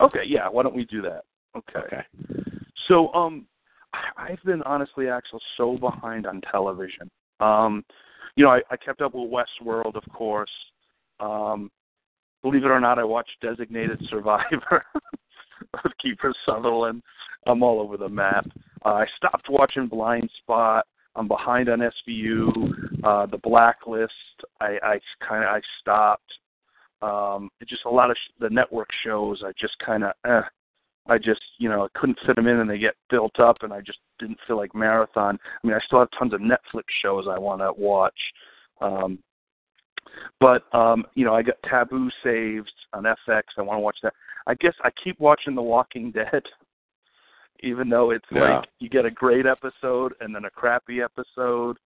[0.00, 0.48] Okay, yeah.
[0.48, 1.24] Why don't we do that?
[1.56, 1.78] Okay.
[1.78, 2.02] Okay.
[2.88, 3.46] So, um,
[4.16, 7.10] I've been honestly, Axel, so behind on television.
[7.40, 7.84] Um,
[8.36, 10.50] you know, I, I kept up with Westworld, of course.
[11.20, 11.70] Um,
[12.42, 14.84] believe it or not, I watched Designated Survivor
[15.84, 17.02] with Kiefer Sutherland.
[17.46, 18.46] I'm all over the map.
[18.84, 20.86] Uh, I stopped watching Blind Spot.
[21.16, 23.02] I'm behind on SVU.
[23.02, 24.12] Uh, the Blacklist.
[24.60, 26.32] I, I kind of I stopped.
[27.00, 29.42] Um, just a lot of sh- the network shows.
[29.44, 30.42] I just kind of, eh,
[31.06, 33.72] I just you know I couldn't fit them in, and they get built up, and
[33.72, 35.38] I just didn't feel like marathon.
[35.42, 38.18] I mean, I still have tons of Netflix shows I want to watch.
[38.80, 39.18] Um,
[40.40, 43.42] but um, you know, I got Taboo saved on FX.
[43.56, 44.14] I want to watch that.
[44.46, 46.42] I guess I keep watching The Walking Dead,
[47.60, 48.58] even though it's Yeah.
[48.58, 51.76] like you get a great episode and then a crappy episode,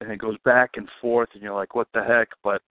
[0.00, 2.28] and it goes back and forth, and you're like, what the heck?
[2.42, 2.62] But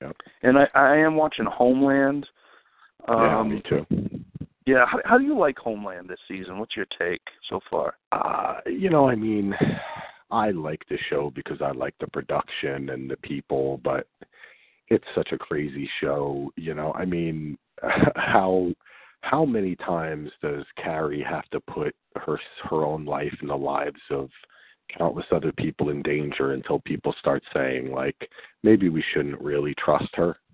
[0.00, 0.16] Yep.
[0.42, 2.26] and I, I am watching Homeland.
[3.08, 3.86] yeah, Um, me too.
[4.66, 6.58] yeah, how, how do you like Homeland this season?
[6.58, 7.96] What's your take so far?
[8.12, 9.54] Uh, you know, I mean,
[10.34, 14.08] I like the show because I like the production and the people, but
[14.88, 16.50] it's such a crazy show.
[16.56, 17.56] You know, I mean,
[18.16, 18.72] how
[19.20, 24.00] how many times does Carrie have to put her her own life and the lives
[24.10, 24.28] of
[24.98, 28.28] countless other people in danger until people start saying like
[28.64, 30.36] maybe we shouldn't really trust her?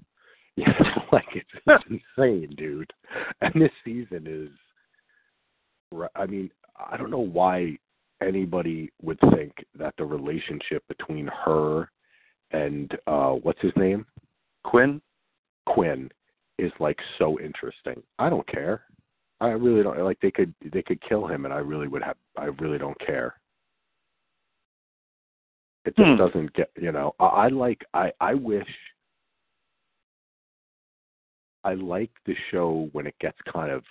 [0.57, 2.93] You know, like it's, it's insane, dude.
[3.41, 4.51] And this season is.
[6.15, 7.79] I mean, I don't know why
[8.23, 11.91] anybody would think that the relationship between her
[12.53, 14.07] and uh what's his name?
[14.65, 15.01] Quinn?
[15.67, 16.11] Quinn
[16.59, 18.03] is like so interesting.
[18.19, 18.83] I don't care.
[19.41, 22.17] I really don't like they could they could kill him and I really would have
[22.37, 23.35] I really don't care.
[25.87, 26.17] It just Hmm.
[26.17, 28.69] doesn't get you know, I, I like I I wish
[31.65, 33.85] I like the show when it gets kind of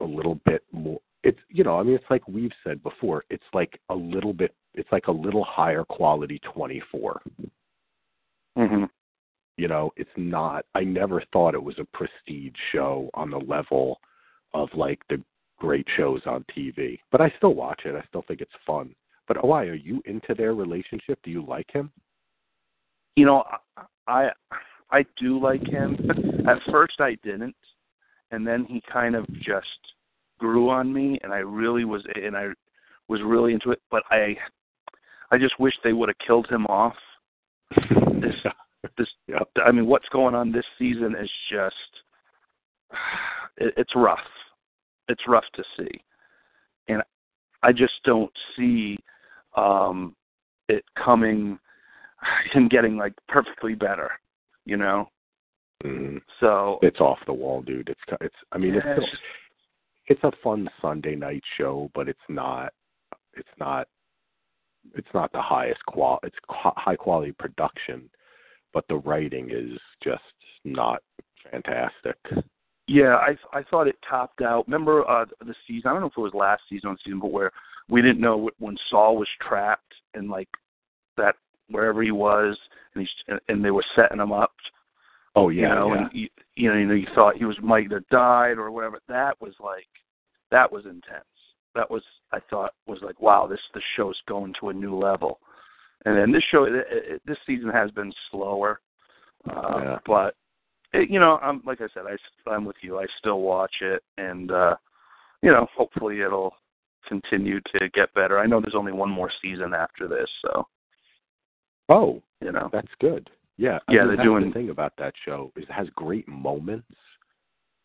[0.00, 3.44] a little bit more it's you know i mean it's like we've said before it's
[3.52, 7.20] like a little bit it's like a little higher quality 24
[8.58, 8.84] Mm-hmm.
[9.58, 14.00] you know it's not i never thought it was a prestige show on the level
[14.54, 15.22] of like the
[15.58, 17.94] great shows on tv but i still watch it.
[17.94, 18.94] I still think it's fun.
[19.28, 21.18] But why are you into their relationship?
[21.22, 21.90] Do you like him?
[23.16, 23.44] You know,
[24.06, 24.30] I
[24.90, 25.96] I do like him.
[26.48, 27.56] At first, I didn't,
[28.30, 29.66] and then he kind of just
[30.38, 32.48] grew on me, and I really was, and I
[33.08, 33.80] was really into it.
[33.90, 34.36] But I,
[35.30, 36.96] I just wish they would have killed him off.
[38.20, 38.34] This,
[38.98, 39.38] this, yeah.
[39.64, 41.74] I mean, what's going on this season is just,
[43.58, 44.18] it, it's rough.
[45.08, 46.00] It's rough to see,
[46.88, 47.02] and
[47.62, 48.98] I just don't see
[49.56, 50.14] um
[50.68, 51.58] it coming,
[52.52, 54.10] him getting like perfectly better,
[54.64, 55.08] you know.
[55.84, 59.22] mm So it's off the wall dude it's it's i mean it's Yeah, it's just-
[60.08, 62.72] it's a fun Sunday night show, but it's not
[63.34, 63.88] it's not
[64.94, 68.08] it's not the highest qual it's high quality production,
[68.72, 70.22] but the writing is just
[70.64, 71.02] not
[71.50, 72.16] fantastic.
[72.88, 74.66] Yeah, I I thought it topped out.
[74.66, 75.88] Remember uh the season?
[75.88, 77.50] I don't know if it was last season or season, but where
[77.88, 80.48] we didn't know when Saul was trapped and like
[81.16, 81.36] that
[81.68, 82.56] wherever he was,
[82.94, 84.52] and he's and they were setting him up.
[85.36, 86.00] Oh yeah, you know, yeah.
[86.00, 88.98] and you, you know, you know, you thought he was might have died or whatever.
[89.08, 89.86] That was like
[90.50, 91.24] that was intense.
[91.74, 95.38] That was I thought was like wow, this the show's going to a new level.
[96.04, 98.80] And then this show, it, it, this season has been slower,
[99.50, 99.98] uh, Yeah.
[100.06, 100.34] but
[100.92, 102.98] it, you know, I'm like I said, I I'm with you.
[102.98, 104.76] I still watch it, and uh,
[105.42, 106.54] you know, hopefully it'll
[107.08, 108.38] continue to get better.
[108.38, 110.66] I know there's only one more season after this, so
[111.88, 113.28] oh, you know, that's good.
[113.58, 115.88] Yeah, I Yeah, mean, they're that's doing- the thing about that show is it has
[115.90, 116.92] great moments,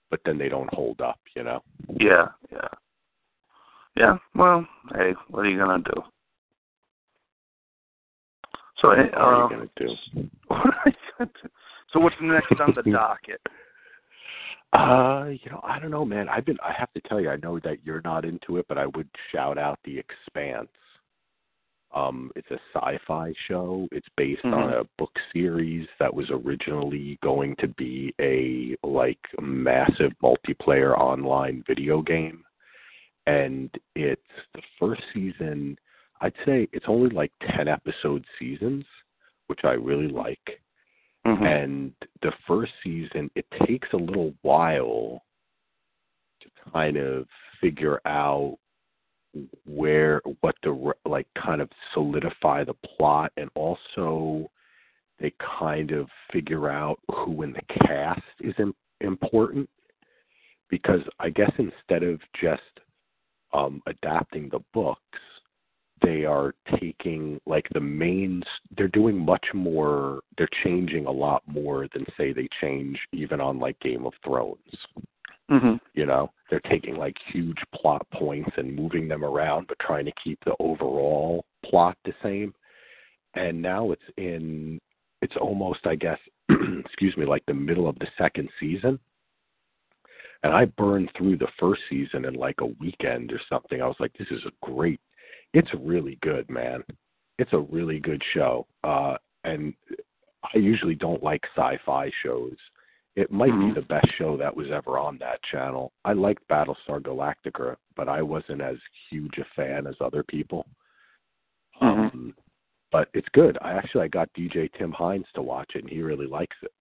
[0.10, 1.20] but then they don't hold up.
[1.36, 1.64] You know.
[2.00, 2.68] yeah, yeah,
[3.96, 4.18] yeah.
[4.36, 6.04] Well, hey, what are you gonna do?
[8.78, 10.30] So, What hey, are uh, you gonna do?
[10.48, 11.50] what are you gonna do?
[11.94, 13.42] So, what's next on the docket?
[14.74, 16.30] Uh, you know, I don't know, man.
[16.30, 16.58] I've been.
[16.64, 19.10] I have to tell you, I know that you're not into it, but I would
[19.30, 20.70] shout out The Expanse.
[21.94, 23.88] Um, it's a sci-fi show.
[23.92, 24.80] It's based on Mhm.
[24.82, 32.02] a book series that was originally going to be a like massive multiplayer online video
[32.02, 32.46] game,
[33.28, 35.78] and it's the first season.
[36.22, 38.86] I'd say it's only like ten episode seasons,
[39.48, 40.62] which I really like
[41.26, 41.42] Mhm.
[41.46, 45.24] and the first season it takes a little while
[46.40, 48.58] to kind of figure out
[49.66, 54.50] where what the like kind of solidify the plot and also
[55.20, 59.70] they kind of figure out who in the cast is Im- important?
[60.70, 62.62] Because I guess instead of just
[63.54, 65.20] um adapting the books
[66.02, 68.44] they are taking like the main
[68.76, 73.60] they're doing much more they're changing a lot more than say they change even on
[73.60, 74.58] like game of thrones
[75.52, 80.06] hmm you know they're taking like huge plot points and moving them around but trying
[80.06, 82.54] to keep the overall plot the same.
[83.36, 84.80] And now it's in
[85.22, 86.18] it's almost i guess
[86.50, 88.98] excuse me like the middle of the second season.
[90.44, 93.82] And i burned through the first season in like a weekend or something.
[93.82, 95.02] I was like this is a great
[95.54, 96.82] it's really good man.
[97.40, 98.68] It's a really good show.
[98.86, 99.74] Uh and
[100.54, 102.56] i usually don't like sci-fi shows
[103.16, 103.74] it might Mhm.
[103.74, 108.08] be the best show that was ever on that channel i liked battlestar galactica but
[108.08, 108.78] i wasn't as
[109.10, 110.66] huge a fan as other people
[111.82, 112.14] Mhm.
[112.14, 112.36] um
[112.92, 116.02] but it's good i actually i got dj tim hines to watch it and he
[116.02, 116.72] really likes it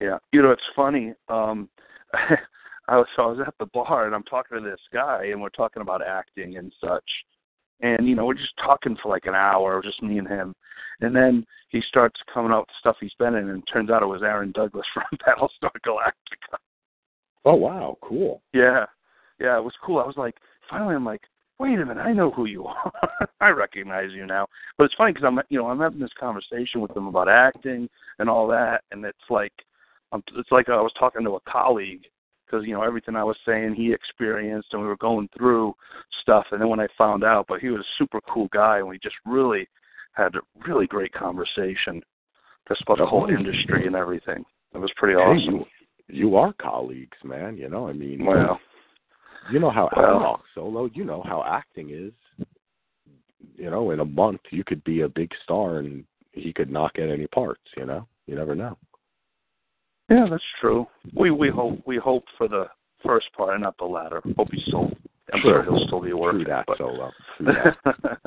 [0.00, 1.14] Yeah, you know it's funny.
[1.28, 1.68] Um,
[2.88, 5.40] I was so I was at the bar and I'm talking to this guy and
[5.40, 7.08] we're talking about acting and such,
[7.80, 10.54] and you know we're just talking for like an hour, just me and him,
[11.00, 14.02] and then he starts coming out with stuff he's been in, and it turns out
[14.02, 16.56] it was Aaron Douglas from Battlestar Galactica.
[17.44, 18.86] oh wow cool Yeah,
[19.40, 19.98] yeah, it was cool.
[19.98, 20.36] I was like,
[20.70, 21.22] finally, I'm like,
[21.58, 22.92] wait a minute, I know who you are.
[23.40, 24.46] I recognize you now.
[24.78, 27.88] But it's funny because I'm, you know, I'm having this conversation with them about acting
[28.18, 29.52] and all that, and it's like,
[30.12, 32.04] um, it's like I was talking to a colleague
[32.46, 35.74] because you know everything I was saying he experienced, and we were going through
[36.22, 36.46] stuff.
[36.52, 38.98] And then when I found out, but he was a super cool guy, and we
[38.98, 39.68] just really
[40.12, 42.02] had a really great conversation
[42.68, 44.44] just about the whole industry and everything.
[44.74, 45.54] It was pretty Hey, awesome.
[45.54, 45.64] you,
[46.08, 48.60] you are colleagues man you know i mean Well,
[49.50, 50.88] You know how Well- well, solo.
[50.94, 52.12] You know how acting is.
[53.56, 56.94] You know, in a month you could be a big star and he could not
[56.94, 57.60] get any parts.
[57.76, 58.76] You know, you never know.
[60.10, 60.86] Yeah, that's true.
[61.14, 62.66] We we hope we hope for the
[63.04, 64.20] first part and not the latter.
[64.36, 64.90] Hope he's still.
[65.32, 66.44] I'm sure he'll still be working.
[66.44, 67.10] True that, but, solo.
[67.38, 68.20] True that.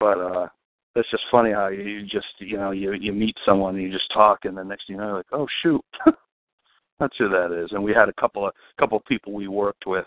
[0.00, 0.48] but uh,
[0.94, 4.10] it's just funny how you just you know you you meet someone and you just
[4.12, 5.84] talk and the next thing you know you're like oh shoot,
[6.98, 7.72] that's who that is.
[7.72, 10.06] And we had a couple of couple of people we worked with.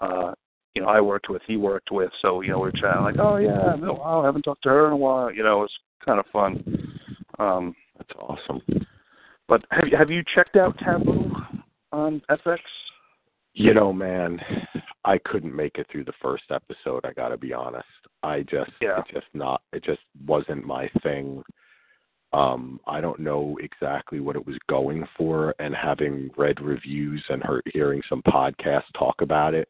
[0.00, 0.32] uh
[0.76, 3.18] you know, I worked with, he worked with, so you know, we we're chatting like,
[3.18, 5.32] oh yeah, no, wow, I haven't talked to her in a while.
[5.32, 6.62] You know, it's kind of fun.
[7.38, 8.60] Um, That's awesome.
[9.50, 11.28] But have you have you checked out Taboo
[11.90, 12.58] on FX?
[13.52, 14.40] You know, man,
[15.04, 17.04] I couldn't make it through the first episode.
[17.04, 17.84] I got to be honest.
[18.22, 19.00] I just, Yeah.
[19.00, 21.42] it just not, it just wasn't my thing.
[22.32, 27.42] Um, I don't know exactly what it was going for, and having read reviews and
[27.42, 29.68] heard, hearing some podcasts talk about it,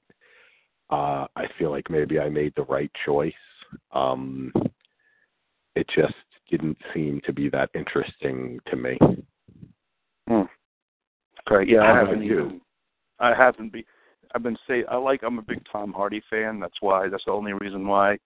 [0.90, 3.33] uh, I feel like maybe I made the right choice.
[3.93, 4.53] Um,
[5.75, 6.12] it just
[6.51, 8.99] didn't seem to be that interesting to me.
[11.46, 11.68] Great.
[11.68, 12.40] Yeah, How I haven't you?
[12.40, 12.61] even.
[13.18, 13.85] I haven't be.
[14.35, 15.22] I've been say I like.
[15.22, 16.61] I'm a big Tom Hardy fan.
[16.61, 17.09] That's why.
[17.09, 18.18] That's the only reason why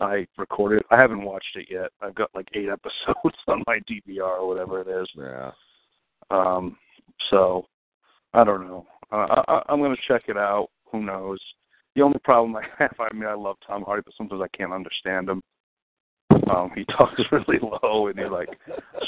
[0.00, 0.82] I recorded.
[0.90, 1.90] I haven't watched it yet.
[2.00, 5.08] I've got like eight episodes on my DVR or whatever it is.
[5.16, 5.50] Yeah.
[6.30, 6.76] Um.
[7.30, 7.66] So
[8.34, 8.86] I don't know.
[9.12, 10.68] Uh, I, I'm going to check it out.
[10.90, 11.38] Who knows?
[11.94, 12.94] The only problem I have.
[12.98, 15.42] I mean, I love Tom Hardy, but sometimes I can't understand him.
[16.50, 18.48] Um, he talks really low, and he's like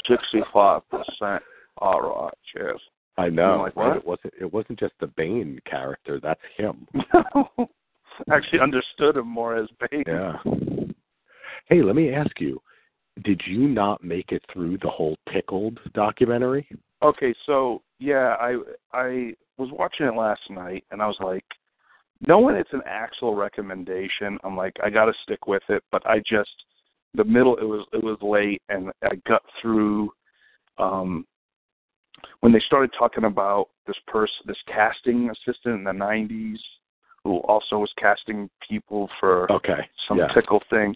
[0.08, 1.42] sixty-five percent.
[1.78, 2.80] All right, cheers.
[3.18, 3.62] I know.
[3.62, 3.88] Like, right?
[3.88, 3.96] what?
[3.96, 4.35] It wasn't.
[4.40, 6.20] It wasn't just the Bane character.
[6.22, 6.87] That's him.
[7.14, 7.68] no.
[8.33, 10.04] actually understood him more as Bane.
[10.07, 10.37] Yeah.
[11.66, 12.61] Hey, let me ask you:
[13.24, 16.68] Did you not make it through the whole Tickled documentary?
[17.02, 18.57] Okay, so yeah, I
[18.92, 21.44] I was watching it last night and I was like,
[22.26, 26.50] knowing it's an actual recommendation, I'm like, I gotta stick with it, but I just
[27.14, 30.11] the middle it was it was late and I got through
[30.78, 31.26] um
[32.40, 36.61] when they started talking about this person this casting assistant in the nineties
[37.24, 39.88] who also was casting people for Okay.
[40.07, 40.28] some yeah.
[40.28, 40.94] tickle thing.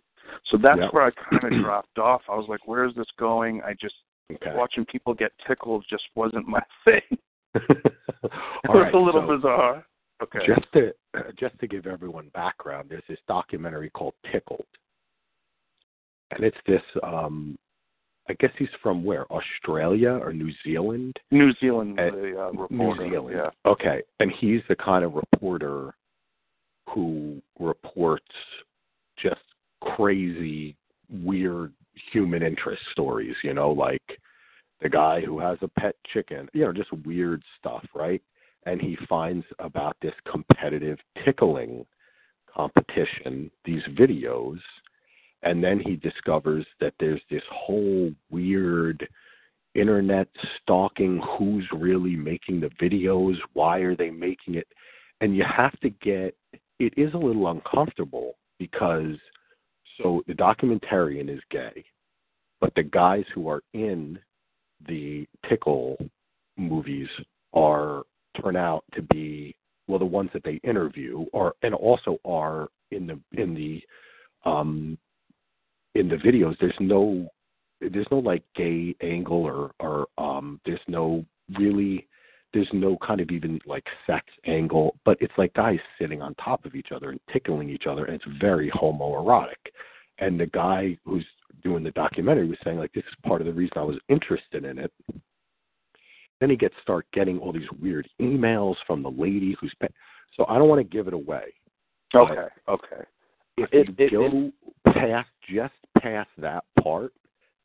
[0.51, 0.93] So that's Yep.
[0.95, 2.23] where I kind of dropped off.
[2.29, 3.97] I was like, "Where is this going?" I just
[4.33, 4.55] Okay.
[4.55, 7.03] watching people get tickled just wasn't my thing.
[7.55, 7.83] it
[8.69, 9.87] was right, a little so bizarre.
[10.23, 10.47] Okay.
[10.47, 10.95] Just to
[11.37, 14.67] just to give everyone background, there's this documentary called Tickled,
[16.31, 16.83] and it's this.
[17.03, 17.59] um
[18.29, 19.27] I guess he's from where?
[19.33, 21.17] Australia or New Zealand?
[21.31, 22.97] New Zealand, Uh, the uh, New.
[22.97, 23.37] Zealand.
[23.37, 23.51] Yeah.
[23.71, 25.95] Okay, and he's the kind of reporter
[26.89, 28.25] who reports
[29.21, 29.41] just
[29.81, 30.77] crazy,
[31.11, 31.73] weird
[32.13, 33.35] human interest stories.
[33.43, 34.03] You know, like
[34.81, 36.49] the guy who has a pet chicken.
[36.53, 38.23] You know, just weird stuff, right?
[38.67, 41.85] And he finds about this competitive tickling
[42.55, 44.59] competition, these videos,
[45.43, 49.07] and then he discovers that there's this whole weird
[49.75, 50.29] internet
[50.61, 54.67] stalking who's really making the videos, why are they making it,
[55.21, 56.37] and you have to get.
[56.79, 59.17] It is a little uncomfortable because
[59.99, 61.85] so the documentarian is gay,
[62.61, 64.19] but the guys who are in
[64.89, 65.97] the tickle
[66.57, 67.09] movies
[67.55, 68.03] are
[68.43, 69.55] turn out to be
[69.87, 73.83] well the ones that they interview are and also are in the in the
[74.49, 74.99] um
[75.95, 77.27] in the videos there's no
[77.81, 81.25] there's no like gay angle or or um there's no
[81.59, 82.07] really
[82.55, 86.65] there's no kind of even like sex angle but it's like guys sitting on top
[86.65, 89.71] of each other and tickling each other and it's very homoerotic
[90.19, 91.25] and the guy who's
[91.63, 94.65] doing the documentary was saying like this is part of the reason I was interested
[94.65, 94.93] in it
[96.41, 99.89] then he gets start getting all these weird emails from the lady who's pay-
[100.37, 101.45] so I don't want to give it away
[102.15, 102.47] Okay.
[102.69, 103.03] Okay.
[103.57, 104.53] if It- you it- go
[104.93, 107.13] past just past that part,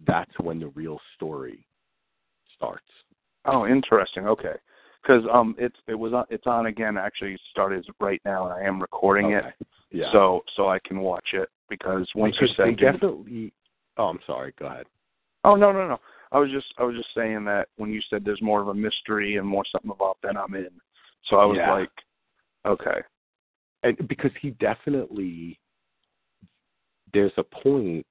[0.05, 1.65] that's when the real story
[2.55, 2.86] starts.
[3.45, 4.28] Oh, interesting.
[4.28, 4.55] Okay.
[5.01, 6.97] Because um, it's it was on, it's on again.
[6.97, 9.47] Actually, started right now, and I am recording Okay.
[9.59, 10.11] it, Yeah.
[10.11, 11.49] so so I can watch it.
[11.69, 13.53] Because once because you said, definitely.
[13.97, 14.53] Oh, I'm sorry.
[14.59, 14.86] Go ahead.
[15.43, 15.97] oh no no no,
[16.32, 18.73] I was just I was just saying that when you said there's more of a
[18.73, 20.69] mystery and more something about that, I'm in.
[21.30, 21.71] So I was Yeah.
[21.71, 21.89] like,
[22.65, 23.01] okay,
[23.84, 25.59] And because he definitely,
[27.18, 28.05] there's a point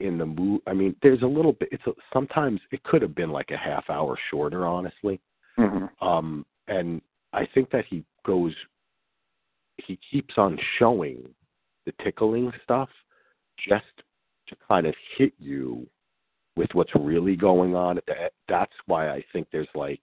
[0.00, 0.62] in the movie.
[0.66, 1.68] I mean, there's a little bit.
[1.70, 5.20] It's a, sometimes it could have been like a half hour shorter, honestly.
[5.56, 7.00] hmm Um, and
[7.32, 8.52] I think that he goes,
[9.76, 11.22] he keeps on showing
[11.86, 12.88] the tickling stuff
[13.68, 13.84] just
[14.48, 15.86] to kind of hit you
[16.56, 18.00] with what's really going on.
[18.08, 20.02] That- That's why I think there's like,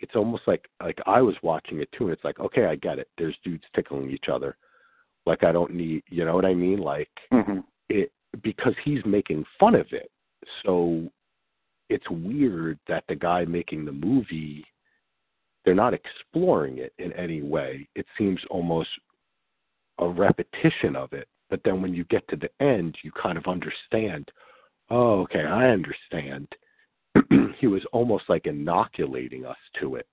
[0.00, 2.98] it's almost like like I was watching it too, and it's like, okay, I get
[2.98, 3.08] it.
[3.16, 4.56] There's dudes tickling each other.
[5.26, 6.80] Like I don't need, you know what I mean?
[6.80, 8.12] Like hmm it
[8.42, 10.10] because he's making fun of it.
[10.64, 11.08] So
[11.88, 14.64] it's weird that the guy making the movie
[15.64, 17.86] they're not exploring it in any way.
[17.94, 18.88] It seems almost
[19.98, 21.28] a repetition of it.
[21.50, 24.30] But then when you get to the end, you kind of understand,
[24.88, 26.48] oh, okay, I understand.
[27.58, 30.06] he was almost like inoculating us to it.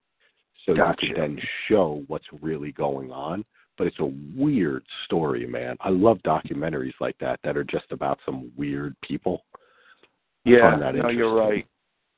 [0.66, 1.05] So Gotcha.
[1.05, 3.45] you could then show what's really going on
[3.78, 5.78] but it's a weird story, man.
[5.82, 9.43] I love documentaries like that that are just about some weird people.
[10.45, 11.67] I Yeah, no, you're right.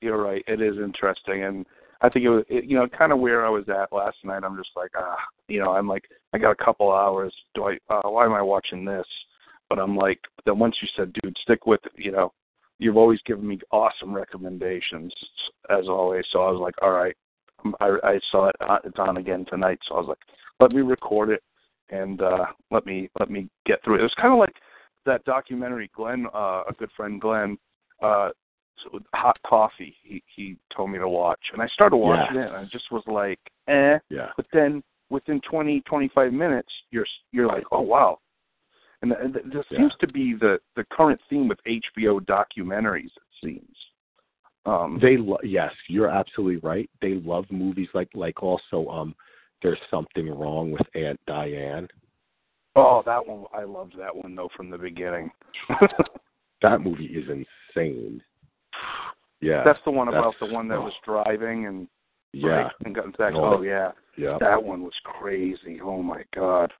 [0.01, 0.43] You're right.
[0.47, 1.65] It is interesting, and
[2.01, 4.43] I think it was, it, you know, kind of where I was at last night.
[4.43, 7.33] I'm just like, ah, you know, I'm like, I got a couple hours.
[7.53, 7.77] Do I?
[7.89, 9.05] Uh, why am I watching this?
[9.69, 11.91] But I'm like, then once you said, dude, stick with it.
[11.97, 12.33] You know,
[12.79, 15.13] you've always given me awesome recommendations,
[15.69, 16.25] as always.
[16.31, 17.15] So I was like, all right,
[17.81, 18.55] I, I saw it.
[18.61, 19.79] uh, It's on again tonight.
[19.87, 20.17] So I was like,
[20.59, 21.43] let me record it
[21.91, 23.99] and uh let me let me get through it.
[24.01, 24.55] It was kind of like
[25.05, 27.57] that documentary Glenn, uh, a good friend Glenn,
[28.01, 28.29] uh,
[29.13, 29.95] hot coffee.
[30.03, 32.45] He he told me to watch, and I started watching Yes.
[32.45, 33.97] it, and I just was like, eh.
[34.09, 34.29] Yeah.
[34.37, 38.19] But then within twenty twenty five minutes, you're you're like, oh wow.
[39.01, 39.77] And, th- th- this Yeah.
[39.79, 43.05] seems to be the the current theme with HBO documentaries.
[43.05, 43.75] It seems.
[44.65, 46.89] Um, They lo- yes, you're absolutely right.
[47.01, 49.15] They love movies like like also um
[49.61, 51.87] there's something wrong with Aunt Diane.
[52.75, 55.29] oh, that one I loved that one though from the beginning.
[56.61, 58.21] That movie is insane.
[59.39, 59.63] Yeah.
[59.63, 61.87] That's the one about the one that oh, was driving and
[62.33, 62.67] Yeah.
[62.83, 63.33] and got into that.
[63.33, 63.59] Oh.
[63.59, 64.37] Oh yeah, Yeah.
[64.41, 65.79] that one was crazy.
[65.81, 66.73] Oh my god,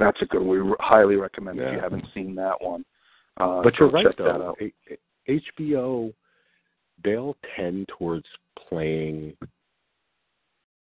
[0.00, 0.42] that's a good.
[0.42, 0.68] one.
[0.68, 2.84] We highly recommend if you haven't seen that one.
[3.36, 4.48] Uh, But you're right though.
[4.50, 4.58] out.
[4.60, 4.72] A-
[5.28, 6.12] A- HBO
[7.04, 8.26] they'll tend towards
[8.68, 9.36] playing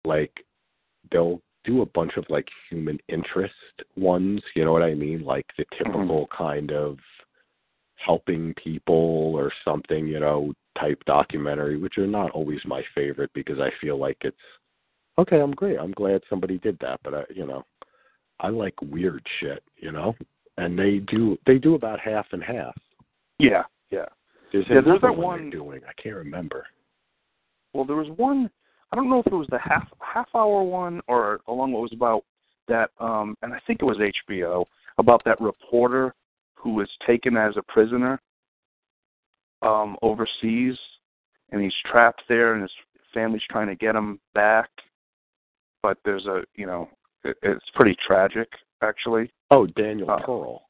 [0.04, 0.32] like
[1.10, 3.54] they'll do a bunch of like human interest
[3.96, 5.24] ones, you know what I mean?
[5.24, 5.92] Like the mm-hmm.
[5.92, 6.98] typical kind of
[8.04, 13.58] helping people or something, you know, type documentary, which are not always my favorite because
[13.58, 14.36] I feel like it's
[15.18, 15.78] okay, I'm great.
[15.78, 17.64] I'm glad somebody did that, but I, you know,
[18.40, 20.14] I like weird shit, you know?
[20.56, 22.74] And they do they do about half and half.
[23.38, 24.06] Yeah, yeah.
[24.52, 25.80] There's Yeah, there's that one, one- doing.
[25.88, 26.66] I can't remember.
[27.72, 28.50] Well, there was one.
[28.92, 31.92] I don't know if it was the half half hour one or along what was
[31.92, 32.24] about
[32.68, 32.90] that.
[32.98, 34.64] Um, and I think it was HBO
[34.98, 36.14] about that reporter
[36.54, 38.20] who was taken as a prisoner
[39.62, 40.76] um, overseas,
[41.50, 42.70] and he's trapped there, and his
[43.14, 44.68] family's trying to get him back.
[45.82, 46.88] But there's a, you know,
[47.24, 48.48] it, it's pretty tragic,
[48.82, 49.30] actually.
[49.50, 50.62] Oh, Daniel Uh, Pearl.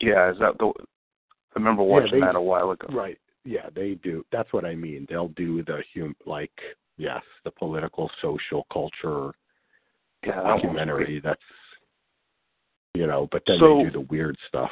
[0.00, 0.66] Yeah, is that the?
[0.66, 2.88] I remember Yeah, watching they- that a while ago.
[2.90, 3.18] Right.
[3.46, 4.24] Yeah, they do.
[4.32, 5.06] That's what I mean.
[5.08, 6.50] They'll do the hum like
[6.96, 9.32] yes, the political, social, culture
[10.24, 11.20] Yeah, that documentary.
[11.22, 11.40] That's
[12.94, 14.70] you know, but then So- they do the weird stuff.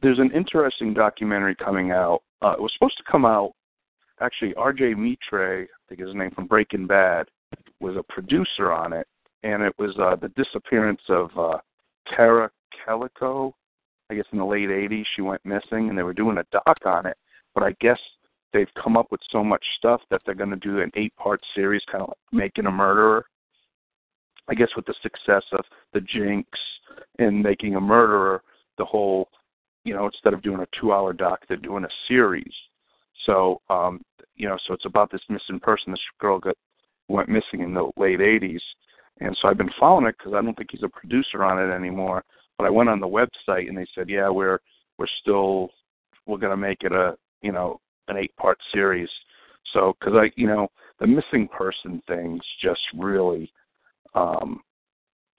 [0.00, 2.22] there's an interesting documentary coming out.
[2.42, 3.52] Uh, it was supposed to come out
[4.20, 4.94] actually R.J.
[4.94, 7.28] Mitte, I think his name from Breaking Bad,
[7.80, 9.06] was a producer on it,
[9.42, 11.58] and it was uh, the disappearance of uh,
[12.14, 12.50] Tara
[12.84, 13.54] Calico.
[14.10, 16.78] I guess in the late '80s, she went missing, and they were doing a doc
[16.84, 17.16] on it.
[17.54, 17.98] But I guess
[18.52, 21.82] they've come up with so much stuff that they're going to do an eight-part series,
[21.90, 23.24] kind of like making a murderer.
[24.48, 26.48] I guess with the success of the Jinx
[27.18, 28.42] and making a murderer,
[28.76, 29.28] the whole,
[29.84, 32.52] you know, instead of doing a two-hour doc, they're doing a series.
[33.24, 34.02] So, um,
[34.34, 35.92] you know, so it's about this missing person.
[35.92, 36.56] This girl got
[37.08, 38.60] went missing in the late '80s,
[39.20, 41.72] and so I've been following it because I don't think he's a producer on it
[41.72, 42.24] anymore.
[42.58, 44.58] But I went on the website and they said, yeah, we're
[44.98, 45.70] we're still
[46.26, 49.08] we're going to make it a you know an eight part series.
[49.72, 50.68] So because I you know
[51.00, 53.52] the missing person things just really
[54.14, 54.60] um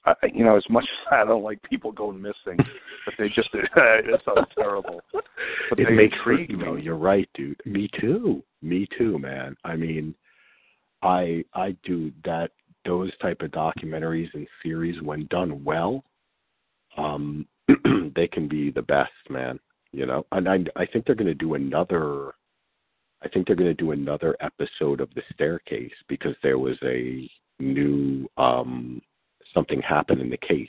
[0.06, 2.58] I, you know, as much as I don't like people going missing,
[3.06, 5.02] but they just it sounds terrible.
[5.14, 6.66] But it they makes intrigue you me.
[6.66, 7.60] know, you're right, dude.
[7.66, 8.44] Me too.
[8.62, 9.56] Me too, man.
[9.64, 10.14] I mean,
[11.02, 12.52] I I do that
[12.86, 16.04] those type of documentaries and series when done well,
[16.98, 17.48] um
[18.16, 19.60] they can be the best, man.
[19.92, 22.34] You know, and I I think they're going to do another.
[23.24, 27.30] I think they're going to do another episode of the staircase because there was a
[27.60, 29.02] new um
[29.54, 30.68] something happened in the case.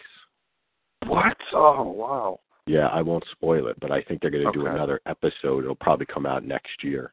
[1.06, 1.36] What?
[1.52, 2.40] Oh wow.
[2.66, 5.64] Yeah, I won't spoil it, but I think they're going to do another episode.
[5.64, 7.12] It'll probably come out next year.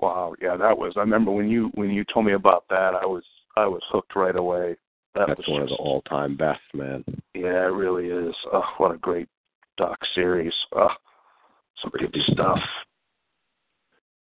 [0.00, 0.92] Wow, yeah, that was.
[0.96, 3.22] I remember when you when you told me about that, I was
[3.56, 4.76] I was hooked right away.
[5.14, 7.02] That That's was one of the all-time best, man.
[7.32, 8.34] Yeah, it really is.
[8.52, 9.28] Oh, what a great
[9.78, 10.52] doc series.
[10.74, 10.90] Oh,
[11.80, 12.58] some good stuff.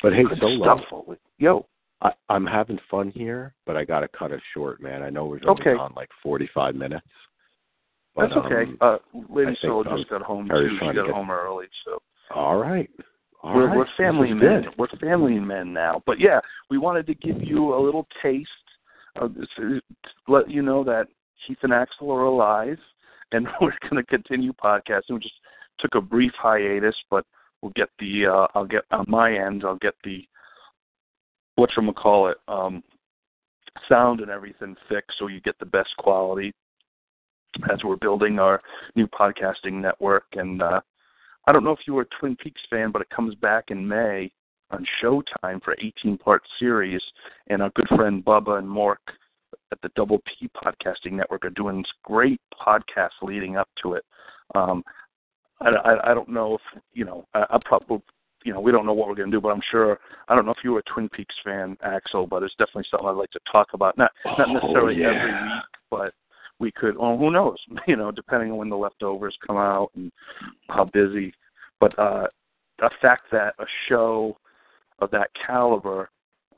[0.03, 1.19] But hey, good Solo, stuff.
[1.39, 1.67] Yo,
[2.03, 5.03] I, I'm having fun here, but I got to cut it short, man.
[5.03, 5.71] I know we're going Okay.
[5.75, 7.07] on like 45 minutes.
[8.15, 8.63] But, that's okay.
[8.63, 10.69] um, uh, Lady Soul just got home too.
[10.73, 12.01] She trying to got get- home early, so
[12.35, 12.91] all right.
[13.43, 13.77] All we're, right.
[13.77, 14.63] we're family men.
[14.65, 14.75] good.
[14.77, 16.03] We're family men now.
[16.07, 16.41] But yeah,
[16.71, 18.49] we wanted to give you a little taste
[19.17, 19.81] of this, to
[20.27, 21.07] let you know that
[21.47, 22.79] Heath and Axel are alive,
[23.33, 25.11] and we're going to continue podcasting.
[25.11, 25.35] We just
[25.79, 27.25] took a brief hiatus, but
[27.63, 28.27] we'll get the.
[28.27, 29.65] Uh, I'll get on my end.
[29.65, 30.27] I'll get the
[31.57, 32.83] what you call it um,
[33.89, 36.53] sound and everything fixed, so you get the best quality
[37.73, 38.61] as we're building our
[38.95, 40.25] new podcasting network.
[40.35, 40.81] And uh,
[41.47, 43.87] I don't know if you were a Twin Peaks fan, but it comes back in
[43.87, 44.31] May
[44.71, 47.03] on Showtime for 18 part series.
[47.49, 48.97] And our good friend Bubba and Mork
[49.73, 54.05] at the Double P Podcasting Network are doing great podcast leading up to it.
[54.55, 54.83] Um,
[55.61, 57.27] I, I, I don't know if you know.
[57.35, 58.01] I, I probably
[58.45, 59.99] you know we don't know what we're going to do, but I'm sure.
[60.29, 63.09] I don't know if you were a Twin Peaks fan, Axel, but it's definitely something
[63.09, 63.97] I'd like to talk about.
[63.99, 65.09] Not not Oh, necessarily yeah.
[65.09, 66.15] every week, but
[66.61, 66.97] we could.
[66.97, 67.59] Well, who knows?
[67.87, 70.13] You know, depending on when the leftovers come out and
[70.69, 71.33] how busy.
[71.81, 72.27] But uh,
[72.79, 74.37] the fact that a show
[75.01, 76.11] of that caliber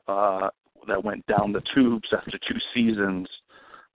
[0.07, 0.49] uh,
[0.87, 3.27] that went down the tubes after two seasons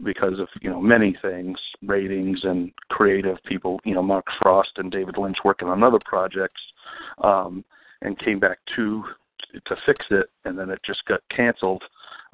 [0.02, 4.90] because of you know many things, ratings and creative people, you know Mark Frost and
[4.92, 6.60] David Lynch working on other projects,
[7.22, 7.64] um,
[8.02, 9.04] and came back to
[9.64, 11.82] to fix it, and then it just got canceled.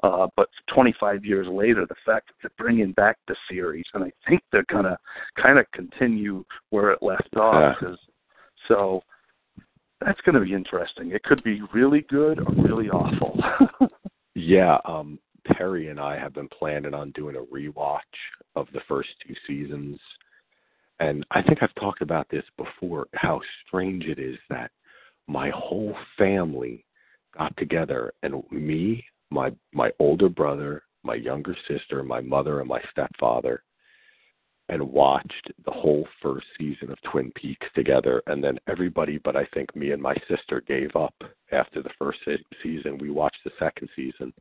[0.02, 4.10] Uh, but 25 years later, the fact that they're bringing back the series, and I
[4.28, 4.98] think they're gonna
[5.40, 7.78] kind of continue where it left off.
[7.78, 8.06] 'cause-
[8.68, 9.02] so
[10.00, 11.12] that's going to be interesting.
[11.12, 13.38] It could be really good or really awful.
[14.34, 18.00] Yeah, um Perry and I have been planning on doing a rewatch
[18.54, 19.98] of the first two seasons.
[21.00, 24.70] And I think I've talked about this before how strange it is that
[25.26, 26.84] my whole family
[27.36, 32.80] got together and me, my my older brother, my younger sister, my mother and my
[32.90, 33.62] stepfather
[34.68, 39.44] and watched the whole first season of Twin Peaks together and then everybody but I
[39.52, 41.14] think me and my sister gave up
[41.50, 42.20] after the first
[42.62, 42.98] season.
[42.98, 44.32] We watched the second season.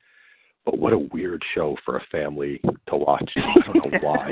[0.65, 3.31] But what a weird show for a family to watch.
[3.35, 4.31] I don't know why.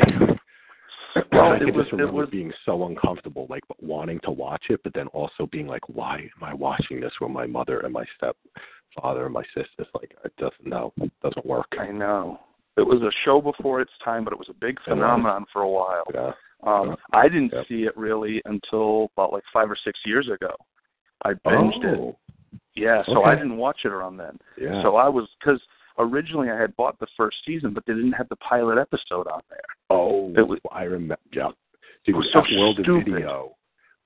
[1.31, 4.31] Well, I it can was- just it remember was- being so uncomfortable, like wanting to
[4.31, 7.79] watch it, but then also being like, "Why am I watching this with my mother
[7.79, 11.67] and my stepfather and my sisters?" Like, it doesn't no, it doesn't work.
[11.79, 12.39] I know.
[12.77, 15.63] It was a show before its time, but it was a big It phenomenon for
[15.63, 16.03] a while.
[16.13, 16.31] Yeah.
[16.63, 16.95] Um, Yeah.
[17.13, 17.67] I didn't Yep.
[17.67, 20.55] see it really until about like five or six years ago.
[21.25, 21.99] I binged it.
[21.99, 22.15] oh,
[22.75, 24.37] Yeah, so I didn't watch it around then.
[24.57, 24.81] yeah.
[24.83, 25.59] So I was because
[25.99, 29.41] originally I had bought the first season, but they didn't have the pilot episode on
[29.49, 29.59] there.
[29.89, 31.17] oh, it was- I remember.
[31.31, 31.51] Yeah.
[32.05, 33.07] Dude, was so World stupid.
[33.09, 33.55] of Video,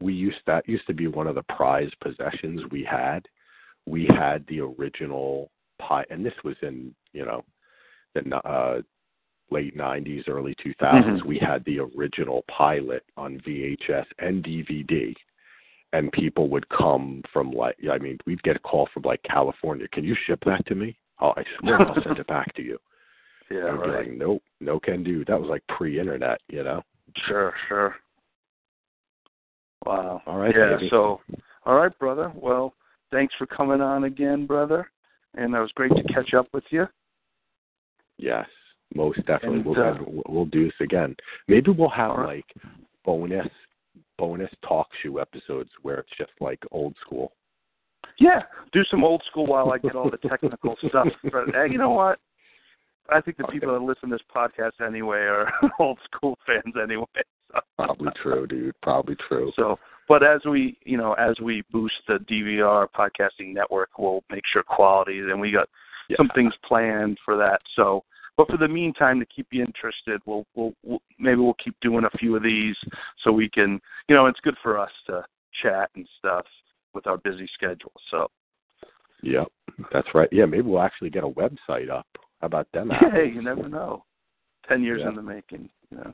[0.01, 3.27] we used that used to be one of the prized possessions we had.
[3.85, 7.43] We had the original pi, and this was in you know
[8.15, 8.81] the uh,
[9.51, 11.21] late '90s, early 2000s.
[11.21, 11.25] Mhm.
[11.25, 15.15] We had the original pilot on VHS and DVD,
[15.93, 19.87] and people would come from like I mean, we'd get a call from like California.
[19.89, 20.97] Can you ship that to me?
[21.23, 22.77] Oh, I swear I'll send it back to you.
[23.51, 24.07] Yeah, I'd be right.
[24.07, 25.23] like, nope, no can do.
[25.25, 26.81] That was like pre-internet, you know.
[27.27, 27.95] Sure, sure.
[29.85, 30.21] Wow.
[30.25, 30.77] All right, Yeah.
[30.77, 30.87] baby.
[30.89, 31.19] So,
[31.65, 32.31] all right, brother.
[32.35, 32.73] Well,
[33.11, 34.89] thanks for coming on again, brother.
[35.35, 36.87] And it was great to catch up with you.
[38.17, 38.47] Yes,
[38.95, 39.57] most definitely.
[39.57, 41.15] And, we'll, uh, we'll we'll do this again.
[41.47, 42.37] Maybe we'll have right.
[42.37, 43.49] like bonus
[44.17, 47.33] bonus talk show episodes where it's just like old school.
[48.19, 48.41] Yeah,
[48.71, 51.07] do some old school while I get all the technical stuff.
[51.23, 52.19] But hey, you know what?
[53.09, 57.05] I think the people that listen to this podcast anyway are old school fans anyway.
[57.51, 57.59] So.
[57.77, 58.75] Probably true, dude.
[58.81, 59.51] Probably true.
[59.55, 64.43] So, but as we, you know, as we boost the DVR podcasting network, we'll make
[64.51, 65.67] sure quality, and we got
[66.09, 66.17] Yeah.
[66.17, 67.61] some things planned for that.
[67.75, 68.03] So,
[68.37, 72.05] but for the meantime, to keep you interested, we'll, we'll, we'll maybe we'll keep doing
[72.05, 72.75] a few of these
[73.23, 75.23] so we can, you know, it's good for us to
[75.61, 76.45] chat and stuff
[76.93, 77.91] with our busy schedule.
[78.09, 78.29] So,
[79.21, 79.47] Yep,
[79.93, 80.27] that's right.
[80.33, 82.05] Yeah, maybe we'll actually get a website up.
[82.41, 82.89] How about them?
[83.13, 84.03] hey, you never know.
[84.67, 85.09] Ten years Yeah.
[85.09, 86.13] in the making, you know.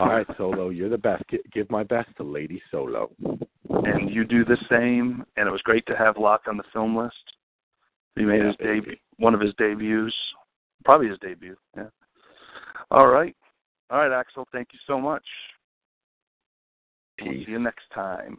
[0.00, 1.24] All right, Solo, you're the best.
[1.52, 3.10] Give my best to Lady Solo.
[3.68, 5.24] and you do the same.
[5.36, 7.14] And it was great to have Locke on the film list.
[8.16, 10.14] He made Yeah, his debut, one of his debuts,
[10.84, 11.56] probably his debut.
[11.76, 11.88] Yeah.
[12.90, 13.36] All right,
[13.90, 14.46] all right, Axel.
[14.52, 15.24] Thank you so much.
[17.20, 18.38] We'll see you next time